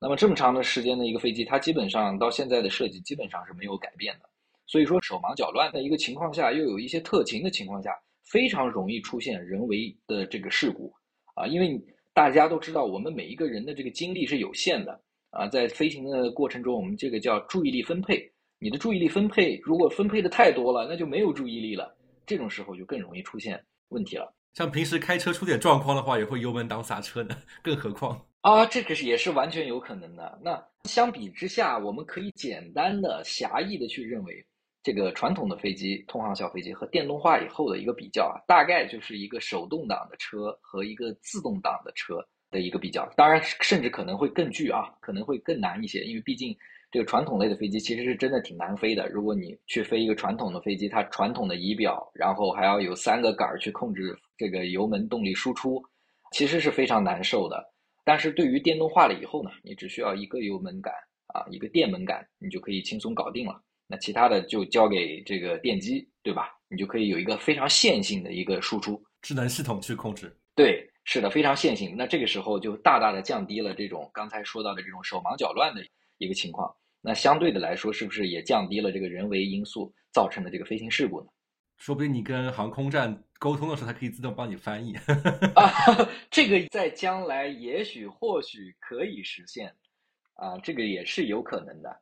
[0.00, 4.28] 那么这么长的时间的一个飞机，它基本上到现在的设计基本上是没有改变的。
[4.64, 7.90] 所以说手忙脚乱的一个情况下，又有一些特情的情况下，
[8.22, 10.92] 非常容易出现人为的这个事故
[11.34, 11.48] 啊。
[11.48, 11.80] 因为
[12.14, 18.30] 大家都知道，我们每一个人的这个精力是有限的啊，在飞行的过程中，我们这个叫注意力分配。
[18.60, 21.94] 你的注意力分配如果分配的太多了，那就没有注意力了。
[22.26, 24.34] 这种时候就更容易出现问题了。
[24.54, 30.38] 像平时开车出点状况的话，也会油门当刹车呢，更何况啊，这个是也是完全有可能的。
[30.42, 34.44] 那相比之下，我们可以简单的、狭义的去认为，
[34.82, 42.16] 这个传统的飞机、通航小飞机和电动化以后的一个比较啊，大概就是一个手动挡的车和一个自动挡的车
[42.50, 43.08] 的一个比较。
[43.16, 46.56] 当然，甚至可能会更巨啊，可能会更难一些，因为毕竟。
[46.90, 49.08] 这个传统类的飞机其实是真的挺难飞的。
[49.08, 55.82] 如果你去飞一个传统的飞机，它传统的仪表，然后还要有三个杆儿去控制这个油门动力输出，
[56.32, 57.62] 其实是非常难受的。
[58.04, 60.94] 但是对于电动化了以后呢，你只需要一个油门杆
[61.26, 63.60] 啊，一个电门杆，你就可以轻松搞定了。
[63.86, 66.48] 那其他的就交给这个电机，对吧？
[66.70, 70.34] 你就可以有一个非常线性的一个输出，智能系统去控制。
[70.54, 71.94] 对，是的，非常线性。
[71.96, 75.82] 那这个时候就大大的降低了这种刚才说到的这种手忙脚乱的。
[76.18, 81.28] 一个情况，那相对的来说，是不是也降低了这个人为因素造成的这个飞行事故呢？
[81.76, 84.96] 说不定你跟航空站沟通的时候，它可以自动帮你翻译。
[85.54, 85.70] 啊，
[86.28, 89.72] 这个在将来也许或许可以实现，
[90.34, 92.00] 啊，这个也是有可能的。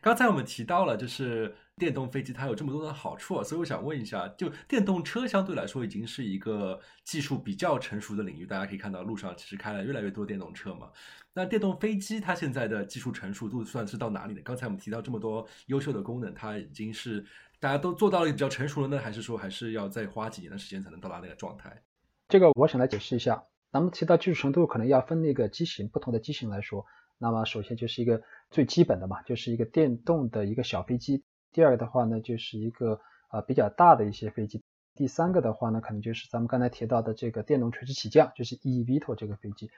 [0.00, 10.88] 刚才我们提到了，就是电动飞机它有这么多的好处，所以我想问一下，就电动车相对来说已经是一个技术比较成熟的领域，大家可以看到路上其实开了越来越多电动车嘛。
[11.32, 14.40] 那电动飞机它现在的技术成熟度算是到哪里呢？
[14.44, 17.24] 刚才我们提到这么多优秀的功能，它已经是
[17.58, 21.82] 大家都做到了比较成熟了呢，还是说还是要再花几年的时间才能到达那个状态？
[22.28, 26.86] 这个我想来解释一下，咱们提到技术程度，可能要分那个机型，不同的机型来说。
[27.18, 31.24] 那么首先就是一个最基本的嘛，就是一个电动的一个小飞机。
[31.54, 33.00] 第二个的话呢，就是一个
[33.30, 34.62] 呃比较大的一些飞机。
[34.94, 39.70] 第三个的话呢，可能就是咱们刚才提到的这个电动垂直起降，就是 eVTOL 这个飞机。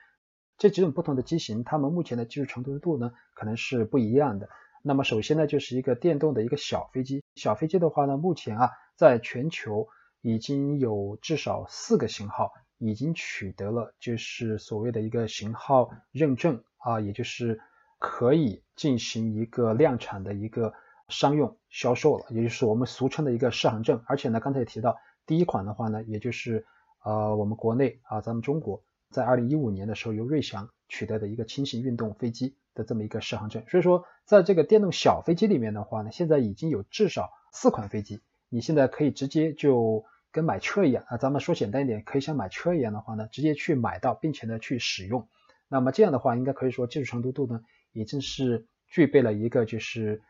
[0.57, 4.49] 这几种不同的机型，它们目前的技术成熟度呢，可能是不一样的。
[4.81, 7.23] 那么首先呢，就是一个电动的一个小飞机。
[7.35, 9.87] 小飞机的话呢，目前啊，在全球
[10.21, 16.63] 已经有至少四个型号已经取得了就是所谓的一个型号认证。
[16.77, 17.59] 啊，也就是
[17.99, 20.73] 可以进行一个量产的一个
[21.09, 24.01] 商用销售了，也就是我们俗称的一个适航证。
[24.05, 26.65] 而且呢，刚才也提到，第一款的话呢，也就是
[27.03, 33.63] 呃我们国内啊，咱们中国在二零一五年的时候由瑞祥取得的一个轻型运动飞机的这么一个适航证。
[33.69, 45.27] 所以说，在这个电动小飞机里面的话呢，现在已经有至少四款飞机，你现在可以直接就跟买车一样啊，咱们说简单一点，可以像买车一样的话呢，直接去买到，并且呢去使用。
[45.69, 47.61] 那么这样的话，应该可以说技术成熟度呢，
[47.93, 50.21] 已经是具备了一个就是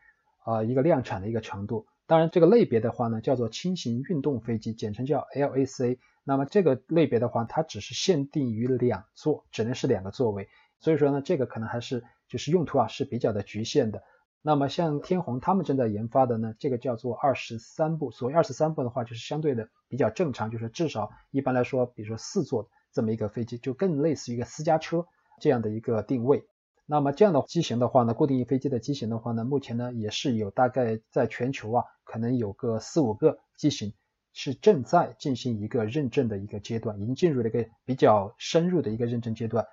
[0.48, 1.86] 啊一个量产的一个程度。
[2.06, 5.98] 当然，这个类别的话呢，叫做轻型运动飞机，简称叫 LAC。
[6.24, 10.48] 那么这个类别的话，它只是限定于两座，只能是两个座位。
[10.80, 14.02] 所以说呢，这个可能还是就是用途啊是比较的局限的。
[14.40, 18.10] 那么像天虹他们正在研发的呢，这个叫做二十三部。
[18.10, 25.06] 所谓二十三部的话，就是相对的比较正常，就是至少一般来说，比如说四座这么一个飞机，就更类似于一个私家车。
[25.40, 26.48] 这样的一个定位，
[26.90, 33.92] 那么这样的机型的话呢，固定翼飞机的机型的话呢，目前呢也是有大概在全球啊，可能有个四五个机型
[34.32, 39.66] 是正在进行一个认证的一个阶段，已经进入了一个比较深入的一个认证阶段。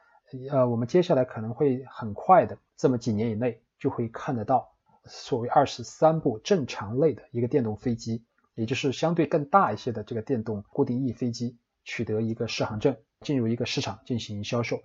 [0.51, 4.67] 呃，我们接下来可能会很快的，这么几年以内就会看得到
[5.05, 14.81] 所谓二十三部正常类的一个电动飞机，也就是相对更大一些的这个电动固定翼飞机取得一个适航证，进入一个市场进行销售。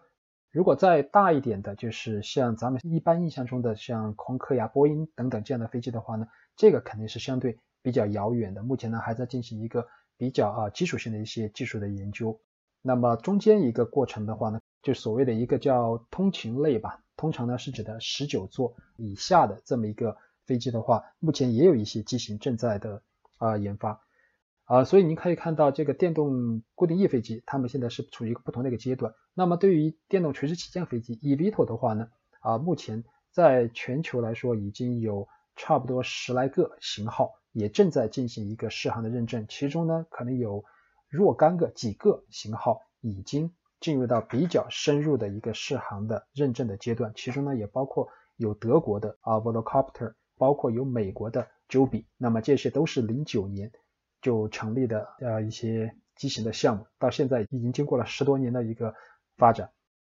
[0.53, 6.27] 如果再大一点的，就是像咱们一般印象中的像空客呀、波音等等这样的飞机的话呢，
[6.57, 8.63] 这个肯定是相对比较遥远的。
[8.65, 9.87] 目前呢，还在进行一个
[10.17, 12.41] 比较啊基础性的一些技术的研究。
[12.83, 23.03] 那么中间一个过程的话呢，就所谓的一个叫通勤类吧，通常呢是指的十九座以下的这么一个飞机的话，目前也有一些机型正在的
[23.39, 24.01] 啊研发。
[24.71, 29.13] 啊，所以您可以看到这个电动固定翼飞机，它们现在是处于一个不同的一个阶段。
[29.35, 32.07] 那么对于电动垂直起降飞机 eVTOL 的话呢，
[32.39, 33.03] 啊，目前
[33.33, 39.45] 在全球来说已经有差不多十来个型号，也正在进行一个试航的认证。
[39.49, 40.65] 其中呢，可能有
[41.09, 47.13] 若干个几个型号已经进入到比较深入的一个试航的认证的阶段。
[47.17, 48.07] 其中呢，也包括
[48.37, 52.05] 有德国的啊 Volocopter，包括有美国的 Joby。
[52.17, 53.73] 那么这些都是零九年。
[54.21, 58.95] 就成立的呃一些机型的项目，到现在已经经过了十多年的一个
[59.37, 59.71] 发展。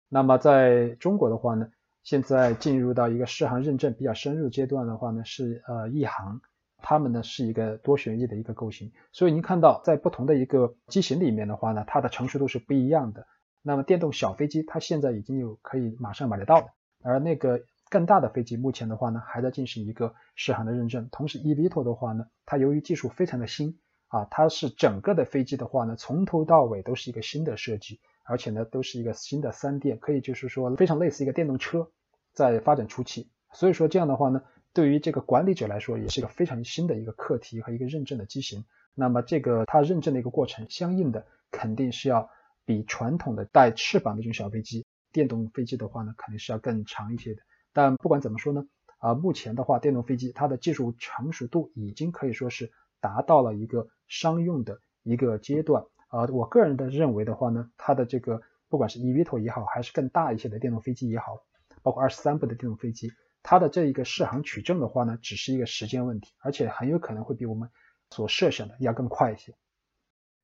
[0.09, 1.71] 那么在中国的话呢，
[2.03, 6.41] 现在进入到一个适航认证比较深入阶段的话呢，是呃亿航，
[6.77, 8.91] 他们呢是一个多旋翼的一个构型。
[9.11, 13.27] 所以您看到在不同的一个机型里面的话呢，它的成熟度是不一样的。
[13.61, 16.67] 那么电动小飞机它现在已经有可以马上买得到的，
[17.03, 21.07] 而那个更大的飞机目前的话呢，还在进行一个适航的认证。
[21.11, 23.77] 同时 eVTOL 的话呢，它由于技术非常的新。
[24.11, 31.89] 啊，它是整个的飞机的话呢，从头到尾都是一个新的设计，而且呢，都是一个新的三电，可以就是说非常类似一个电动车
[32.33, 33.29] 在发展初期。
[33.53, 34.43] 所以说这样的话呢，
[34.73, 38.65] 对于这个管理者来说，也是一个非常新的一个课题和一个认证的机型。
[38.93, 42.29] 那么这个它认证的一个过程，相应的肯定是要
[42.65, 47.41] 比传统的带翅膀的这种小飞机、电动飞机的话呢，肯定是要更长一些的。
[47.71, 48.65] 但不管怎么说呢，
[48.97, 53.87] 啊，目前的话，电动飞机它的技术成熟度已经可以说是达到了一个。
[54.11, 61.37] 商用的一个阶段啊，我个人的认为的话呢，它的这个不管是 eVTOL 也好，还是更大一些的电动飞机也好，
[61.81, 63.09] 包括二十三部的电动飞机，
[63.41, 67.69] 它的这一个试航取证的话呢，只是一个时间问题，而且很有可能会比我们
[68.09, 69.55] 所设想的要更快一些。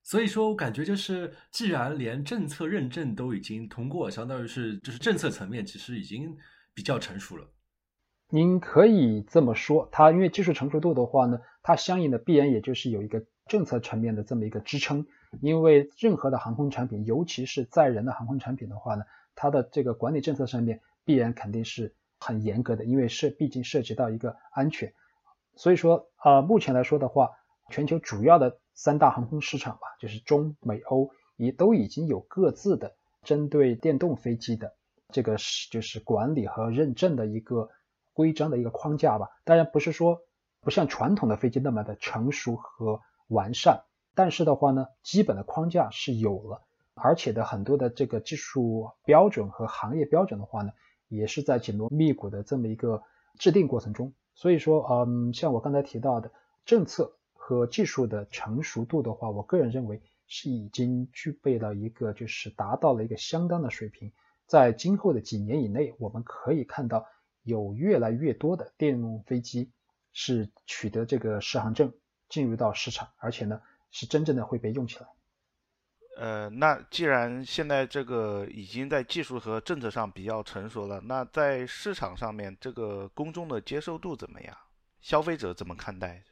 [0.02, 6.34] 所以说我感觉就是，既然连政策认证都已经通过，相当于是就是政策层面其实已经
[6.74, 7.46] 比较成熟了。
[8.30, 13.26] 您可以这么说，它因为技术成熟度的话呢，它相应的必然也就是有一个。
[13.48, 15.06] 政策层面的这么一个支撑，
[15.40, 19.06] 因为任何的航空产品，尤其是载人的航空产品的话呢，
[19.36, 24.94] 它的这个管理政策上面必然肯定是很严格的，因为是毕竟涉及到一个安全。
[25.56, 27.30] 所以说，呃，目前来说的话，
[27.70, 34.74] 全球主要的三大航空市场吧，就是中美欧，也都已经有各自的针对电动飞机的
[35.14, 37.70] 这个是就是管理和认证的一个
[38.18, 39.30] 规章的一个框架吧。
[39.46, 40.22] 当然不是说
[40.62, 43.00] 不像传统的飞机那么的成熟和。
[43.30, 43.84] 完善，
[44.16, 46.62] 但是的话呢，基本的框架是有了，
[46.94, 50.72] 而且的很多的这个技术标准和行业标准的话呢，
[51.10, 53.04] 也是在紧锣密鼓的这么一个
[53.38, 54.14] 制定过程中。
[54.34, 56.32] 所以说，嗯，像我刚才提到的
[56.64, 64.14] 政策和技术的成熟度的话，我个人认为是已经具备了一个就是达到了一个相当的水平。
[64.46, 67.06] 在今后的几年以内，我们可以看到
[67.48, 69.72] 有越来越多的电动飞机
[70.14, 71.92] 是取得这个适航证。
[72.30, 75.08] 进入到市场，而且呢是真正的会被用起来。
[76.18, 84.54] 呃，那既然现在这个已经在技术和政策上比较成熟了，那在市场上面这个公众的接受度怎么样？
[85.00, 86.26] 消费者怎么看待？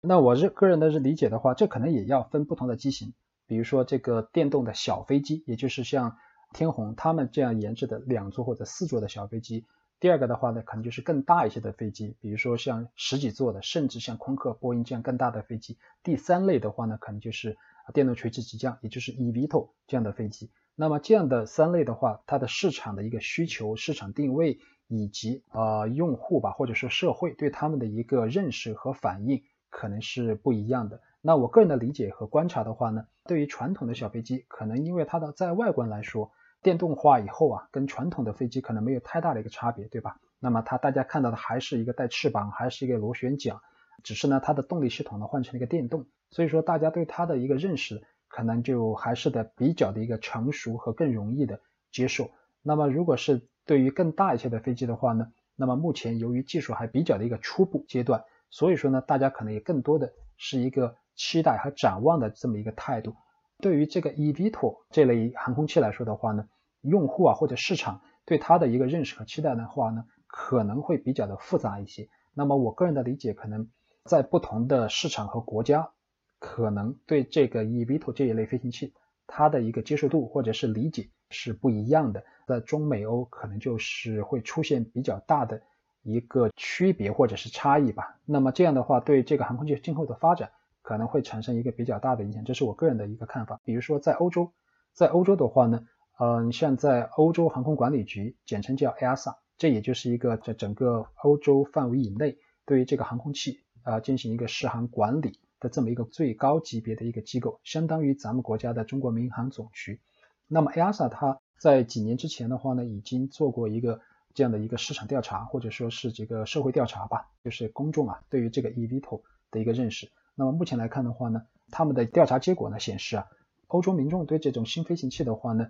[0.00, 3.14] 那我是个人的理解的话，这可能也要分不同的机型，
[3.46, 6.16] 比如说这个电动的小飞机，也就是像
[6.54, 9.64] 天虹他们这样研制的两座或者四座的小飞机。
[9.98, 15.78] 第二个的话呢，可能就是更大一些的飞机，比如说像十几座的，甚至像空客、波音这样更大的飞机。
[16.02, 17.56] 第三类的话呢，可能就是
[17.94, 20.50] 电动垂直起降，也就是 eVTOL 这样的飞机。
[20.74, 31.00] 那么这样的三类的话，它的市场的一个需求、市场定位以及呃用户吧，或者说社会对他们的一个认识和反应，可能是不一样的。
[31.22, 36.30] 那我个人的理解和观察的话呢，对于传统的小飞机，可能因为它的在外观来说，
[36.66, 40.18] 电动化以后啊，跟传统的飞机可能没有太大的一个差别，对吧？
[40.40, 43.60] 那么它大家看到的还是一个带翅膀，还是一个螺旋桨，
[44.02, 51.60] 只是呢它的动力系统呢换成了一个电动，所以说大家对它的一个认识可能就还是的比较的一个成熟和更容易的
[51.92, 52.30] 接受。
[52.62, 63.14] 那么如果是对于更大一些的飞机的话呢，那么目前由于技术还比较的一个初步阶段，所以说呢，大家可能也更多的是一个期待和展望的这么一个态度。
[63.58, 66.46] 对于这个 eVTOL 这类航空器来说的话呢，
[66.86, 72.08] 用户啊或者市场对它的一个认识和期待的话呢，可能会比较的复杂一些。
[72.32, 73.68] 那么我个人的理解，可能
[74.04, 75.90] 在不同的市场和国家，
[76.38, 78.94] 可能对这个 eVTOL 这一类飞行器，
[79.26, 82.24] 它的一个接受度或者是理解是不一样的。
[82.46, 85.62] 在中美欧可能就是会出现比较大的
[86.02, 88.18] 一个区别或者是差异吧。
[88.24, 90.50] 那么这样的话，对这个航空器今后的发展。
[90.82, 93.58] 可能会产生一个比较大的影响，这是我个人的一个看法。
[93.64, 94.52] 比如说在欧洲，
[94.92, 95.84] 在欧洲的话呢，
[96.18, 110.00] 嗯，像在欧洲航空管理局，简称叫 EASA，这也就是一个在整个欧洲范围以内，对于这个航空器啊进行一个试航管理的这么一个最高级别的一个机构，相当于咱们国家的中国民航总局。
[110.48, 114.00] 那么 EASA 它在几年之前的话呢，已经做过一个
[114.32, 120.10] 这样的一个市场调查，或者说是这个社会调查吧，就是公众啊对于这个 eVTOL 的一个认识。
[120.34, 123.26] 那么目前来看的话呢，他们的调查结果呢显示啊，
[123.66, 125.68] 欧洲民众对这种新飞行器的话呢，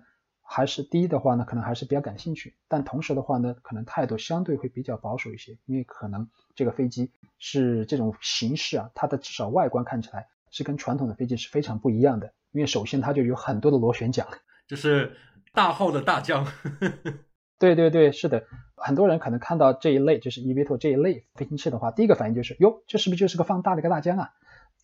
[0.49, 14.25] 还是第一的话呢，可能还是比较感兴趣，但同时的话呢，可能态度相对会比较保守一些，因为可能这个飞机是这种形式啊，它的至少外观看起来是跟传统的飞机是非常不一样的，因为首先它就有很多的螺旋桨，
[14.67, 15.17] 就是
[15.53, 16.47] 大号的大疆。
[17.59, 18.45] 对对对，是的，
[18.75, 24.29] 很多人可能看到这一类就是 eVTOL 这一类飞行器的话，第一个反应就是哟，这是不是就是个放大的一个大疆啊？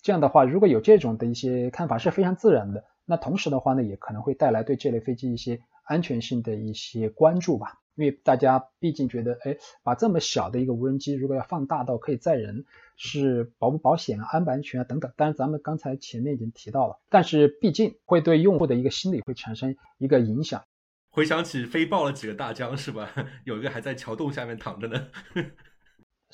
[0.01, 2.83] 这样的话，如果有这种的一些看法是非常自然的。
[3.05, 7.79] 那同时的话呢，也可能会带来对这类飞机一些安全性的一些关注吧。
[7.95, 12.65] 因为大家毕竟觉得，哎，把这么小的一个无人机，如果要放大到可以载人，
[12.97, 15.13] 是保不保险啊、安不安全啊等等。
[15.15, 20.63] 当然，咱们刚才前面已经提到了，但是毕竟会对用户的一个心理会产生一个影响。
[21.11, 23.13] 回想起飞爆了几个大疆是吧？
[23.45, 25.09] 有一个还在桥洞下面躺着呢。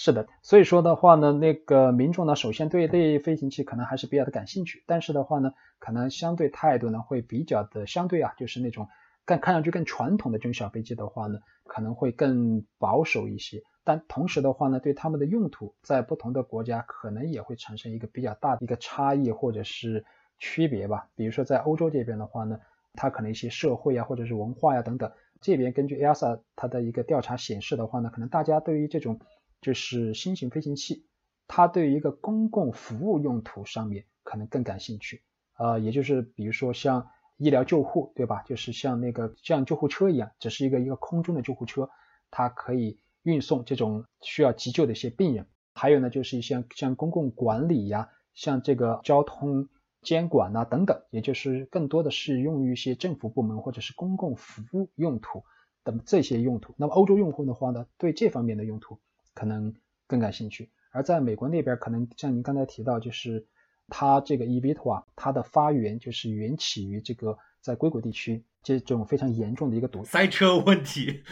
[0.02, 8.88] 是的，所以说的话呢，那个民众呢，首先对这飞行器可能还是比较的感兴趣，但是的话呢，可能相对态度呢会比较的相对啊，就是那种
[9.26, 13.62] 更看上去更传统的这种小飞机的话呢，可能会更保守一些。
[13.84, 20.06] 但同时的话呢，对他们的用途在不同的国家可能也会产生一个比较大的一个差异或者是
[20.38, 21.10] 区别吧。
[21.18, 22.58] 比如说在欧洲这边的话呢，
[22.94, 29.20] 它可能一些社会啊或者是文化呀等等，这边根据 EASA 它的一个调查显示的话呢，可能大家对于这种
[29.62, 31.06] 就是新型飞行器，
[31.48, 35.24] 它对于一个公共服务用途上面可能更感兴趣，
[35.58, 38.44] 呃，也就是比如说像医疗救护，对吧？
[38.44, 41.90] 就是像那个像救护车一样，只是一个一个空中的救护车，
[42.32, 45.48] 它可以运送这种需要急救的一些病人。
[45.74, 49.70] 还有呢，就是一些像公共管理呀，像这个交通
[50.02, 55.44] 监管呐等等，也就是更多的是用于一些政府部门或者是公共服务用途
[55.84, 56.74] 等这些用途。
[56.78, 59.00] 那么欧洲用户的话呢，对这方面的用途。
[59.34, 59.74] 可能
[60.08, 63.48] 更感兴趣，而在美国那边，可能像您刚才提到，就是
[63.88, 71.24] 它这个 eVTOL 啊，它的发源就是缘起于这个在硅谷地区这种非常严重的一个堵塞车问题。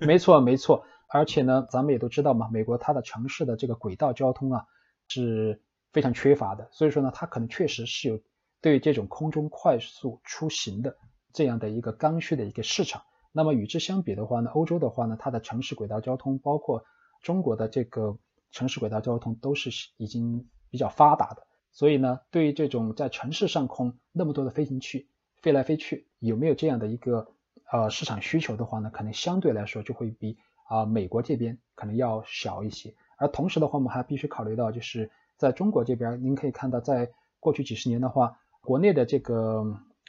[0.00, 0.84] 没错，没错。
[1.08, 4.64] 而且呢，咱们也都知道嘛，美国它的城市的这个轨道交通啊
[5.08, 8.20] 是非常缺乏的，所以说呢，它可能确实是有
[8.60, 10.96] 对这种空中快速出行的
[11.32, 13.02] 这样的一个刚需的一个市场。
[13.32, 16.84] 那么与之相比的话呢，欧洲的话呢，它的城市轨道交通包括
[17.22, 18.18] 中国的这个
[18.50, 25.08] 城市轨道交通都是已经比较发达的，所以呢，对于这种在城市上空那么多的飞行器
[25.42, 27.28] 飞来飞去，有没有这样的一个
[27.70, 30.38] 呃市场需求的话呢，可能相对来说就会比
[30.68, 32.94] 啊美国这边可能要小一些。
[33.18, 39.64] 而同时的话，我们还必须考虑到，就是在中国这边，您可以看到，在过去几十年的话，国内的这个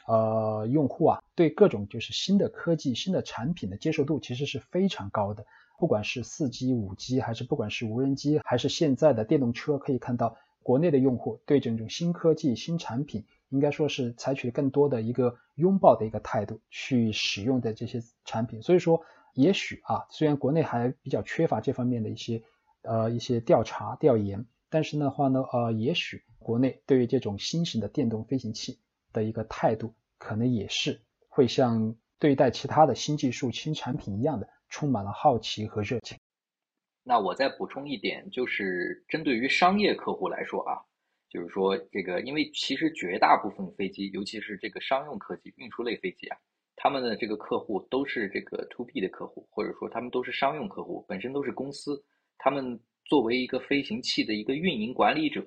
[0.06, 5.46] 呃用户啊，对各种就是新的科技、新的产品的接受度其实是非常高的。
[5.78, 18.60] 不管是四 G、五 G，还是不管是无人机，还是现在的电动车，可以看到国内的用户对这种新科技、新产品，应该说是采取更多的一个拥抱的一个态度去使用的这些产品。
[18.60, 19.02] 所以说，
[19.34, 22.42] 也许啊，虽然国内还比较缺乏这方面的一些
[22.82, 28.80] 呃一些调查调研，但是的话呢，呃，也许国内对于这种新型的电动飞行器
[29.12, 34.48] 的一个态度，可能也是会像对待其他的新技术、新产品一样的。
[34.68, 36.18] 充满了好奇和热情。
[37.02, 40.76] 那我再补充一点，就是针对于商业客户来说啊，
[41.30, 46.36] 就是说这个，因为其实绝大部分飞机，尤其是这个商用客机、运输类飞机啊，
[46.76, 52.04] 他们的这个客户都是这个 to B 的客户，或者说他们都是商用客户，本身都是公司，
[52.36, 55.42] 他们作为一个飞行器的一个运营管理者，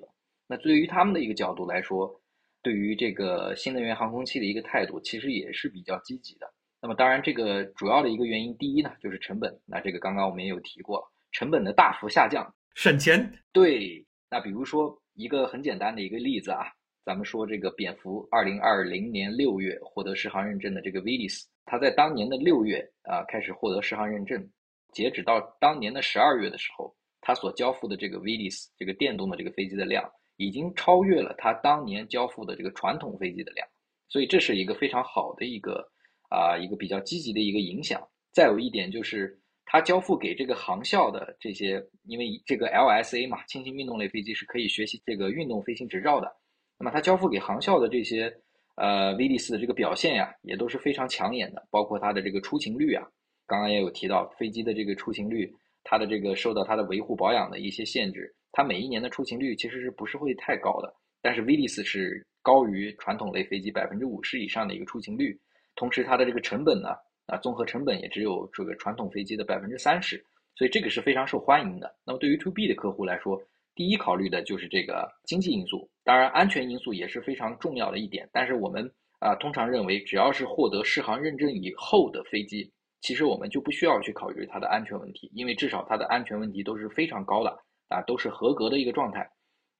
[0.48, 2.20] 那对于他们的一个角度来说，
[2.60, 6.52] 对于这个新能源航空器的一个态度，其实也是比较积极的。
[6.84, 9.56] 那么当然，这个主要的一个原因，第一呢就是成本。
[9.64, 11.00] 那这个刚刚我们也有提过，
[11.30, 12.44] 成本的大幅下降，
[12.74, 13.32] 省钱。
[13.52, 16.66] 对，那比如说一个很简单的一个例子啊，
[17.04, 24.44] 咱们说这个蝙蝠，二零二零年六月获得适航认证的这个 Vilis，它在当年的六月啊开始获得适航认证，
[24.92, 30.04] 截止到当年的十二月的时候，它所交付的这个 Vilis 这个电动的这个飞机的量，
[30.36, 33.64] 已经超越了它当年交付的这个传统飞机的量，
[34.08, 35.91] 所以这是一个非常好的一个。
[36.32, 38.00] 啊，一个比较积极的一个影响。
[38.32, 46.34] 再有一点就是，它交付给这个航校的这些，因为这个 LSA 嘛，轻型运动类飞机是可以学习这个运动飞行执照的。
[46.78, 48.34] 那么它交付给航校的这些
[48.76, 53.06] 呃 V D 四的这个表现呀，也都是非常抢眼的，包括它的这个出勤率啊。
[53.46, 55.54] 刚刚也有提到飞机的这个出勤率，
[55.84, 60.90] 它的这个受到它的维护保养的一些限制，它每一年的出勤率其实是不是会太高的？
[61.20, 65.38] 但是 V D 四是高于传统类飞机百分之五十以上的一个出勤率。
[65.74, 66.90] 同时，它的这个成本呢，
[67.26, 70.24] 啊，综合成本也只有这个传统飞机的百分之三十，
[70.54, 71.94] 所以这个是非常受欢迎的。
[72.04, 73.40] 那么对于 to B 的客户来说，
[73.74, 78.28] 第一考虑的就是这个经济因素，当然安全因素也是非常重要的一点。
[78.32, 82.70] 但是我们啊，通常认为，只要是获得适航认证以后的飞机，
[83.00, 87.50] 其实我们就不需要去考虑它的安全问题，因为至少它的安全问题都是非常高的
[87.88, 89.30] 啊，都是合格的一个状态。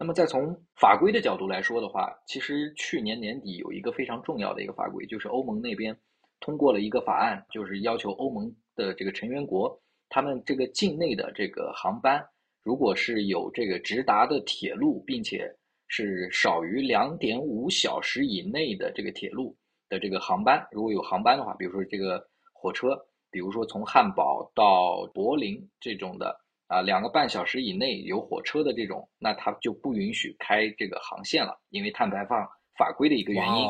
[0.03, 5.97] 那么再从法规的角度来说的话，其实去年年底有一个非常重要的一个法规，就是欧盟那边
[6.41, 12.21] 通过了一个法案，就是要求欧盟的这个成员国，他们这个境内的这个航班，
[12.65, 15.49] 如果是有这个直达的铁路，并且
[15.87, 19.57] 是少于两点五小时以内的这个铁路
[19.89, 22.21] 的这个航班，如果有航班的话，比如说这个
[22.53, 22.99] 火车，
[23.31, 26.42] 比如说从汉堡到柏林这种的。
[26.73, 33.67] 啊，两个半小时以内有火车的这种，那它就不允许开这个航线了，因为碳排放法规的一个原因。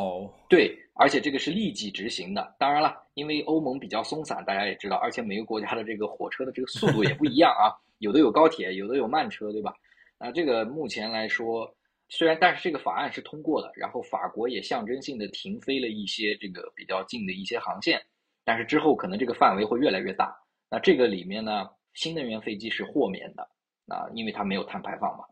[0.49, 2.55] 对，而且这个是立即执行的。
[2.61, 9.75] 当然了，因为欧盟比较松散，大家也知道，而且每个国家的这个火车的这个速度也不一样啊，有的有高铁，有的有慢车，对吧？
[10.17, 11.75] 那这个目前来说，
[12.09, 18.01] 虽然但是这个法案是通过的，然后法国也象征性的停飞了一些这个比较近的一些航线，
[18.45, 20.33] 但是之后可能这个范围会越来越大。
[20.71, 21.69] 那这个里面呢？
[21.95, 23.43] 新能源飞机是豁免的，
[23.89, 25.25] 啊，因为它没有碳排放嘛，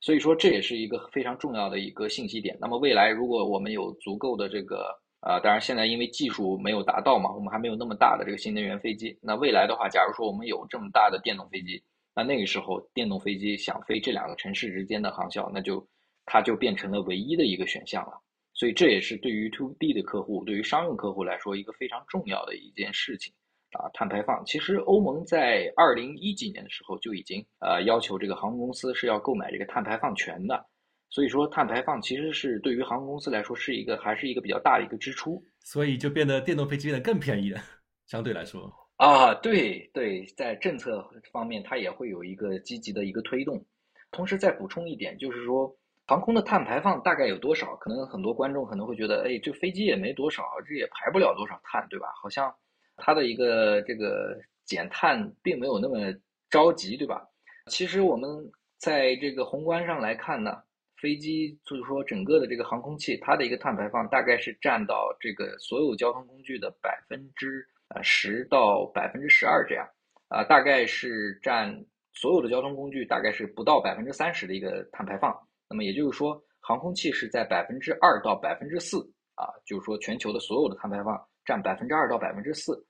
[0.00, 2.56] 所以说这也是一个非常重要的一个信息点。
[2.60, 9.18] 那么未来如果我们有足够的这个，啊，当然现在因为技术没有达到嘛，我们还没有那么大的这个新能源飞机。
[9.20, 11.82] 那未来的话，假如说我们有这么大的电动飞机，
[12.14, 15.86] 那那个时候电动飞机想飞这两个城市之间的航校，那就
[16.24, 18.20] 它就变成了唯一的一个选项了。
[18.54, 23.32] 所以这也是对于 to B 的客户，对于商用客户来说一个非常重要的一件事情。
[23.72, 30.64] 啊，碳排放其实欧盟在二零一几年的时候就已经呃要求这个航空公司是要购买这个碳排放权的，
[31.10, 37.60] 所以说碳排放其实是对于航空公司来说是一个还是一个比较大的一个支出，所以就变得电动飞机变得更便宜了，
[38.06, 43.62] 相对来说啊，对对，在政策方面它也会有一个积极的一个推动，
[44.10, 45.76] 同时再补充一点就是说
[46.06, 47.76] 航空的碳排放大概有多少？
[47.76, 52.06] 可能很多观众可能会觉得，哎，这飞机也没多少，这也排不了多少碳，对吧？
[52.22, 52.50] 好像。
[52.98, 56.12] 它的一个这个减碳并没有那么
[56.50, 57.26] 着急，对吧？
[57.66, 58.28] 其实我们
[58.78, 60.62] 在这个宏观上来看呢，
[61.00, 69.86] 飞机就是说整个的这个航空器，它的一个碳排放大概是占到这个所有交通工具的百分之呃十到百分之十二这样，
[70.28, 71.84] 啊，大概是占
[72.14, 75.34] 所有的交通工具大概是不到百分之三十的一个碳排放。
[75.68, 78.98] 那么也就是说，航空器是在百分之二到百分之四
[79.34, 82.82] 啊，就是说全球的所有的碳排放占百分之二到百分之四。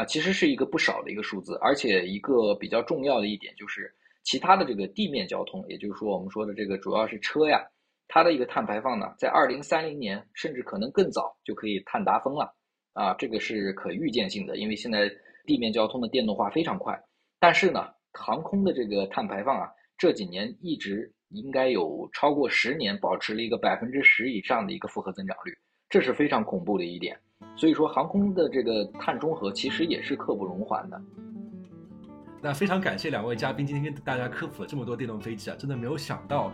[0.00, 7.62] 啊，其实是一个不少的一个数字，而且一个比较重要的一点就是，其他的这个地面交通，也就是说我们说的这个主要是车呀，
[8.08, 12.50] 它的一个碳排放呢，在二零三零年甚至可能更早就可以碳达峰了。
[12.94, 15.10] 啊，这个是可预见性的，因为现在
[15.44, 16.98] 地面交通的电动化非常快。
[17.38, 19.68] 但是呢，航空的这个碳排放啊，
[19.98, 25.52] 这几年一直应该有超过十年保持了一个百分之十以上的一个复合增长率，
[25.90, 27.18] 这是非常恐怖的一点。
[27.56, 31.02] 所以说，航空的这个碳中和其实也是刻不容缓的。
[32.40, 36.50] 那非常感谢两位嘉宾今天跟大家科普了这么多电动飞机啊，真的没有想到，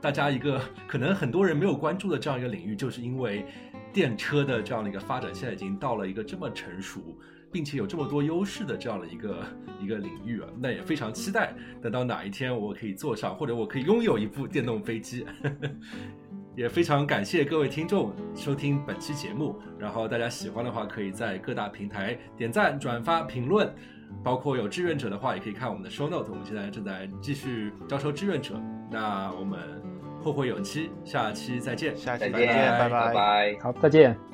[0.00, 3.44] 大家一个可能很多人没有关注的这样一个领域，就是因为
[3.92, 7.00] 电车的这样的一个发展，现在已经到了一个这么成熟，
[7.52, 9.44] 并且有这么多优势的这样的一个
[9.80, 10.48] 一个领域啊。
[10.58, 15.24] 那也非常期待，等到哪一天我可以坐上，或者我可以拥有一部电动飞机。
[16.58, 23.72] 也非常感谢各位听众收听本期节目，然后大家喜欢的话，可以在各大平台点赞、转发、评论，
[24.24, 26.28] 包括有志愿者的话，也可以看我们的 show note。
[26.28, 28.60] 我们现在正在继续招收志愿者，
[28.90, 29.60] 那我们
[30.20, 34.27] 后会有期，下期再见，下期再见，拜拜拜，好，再见。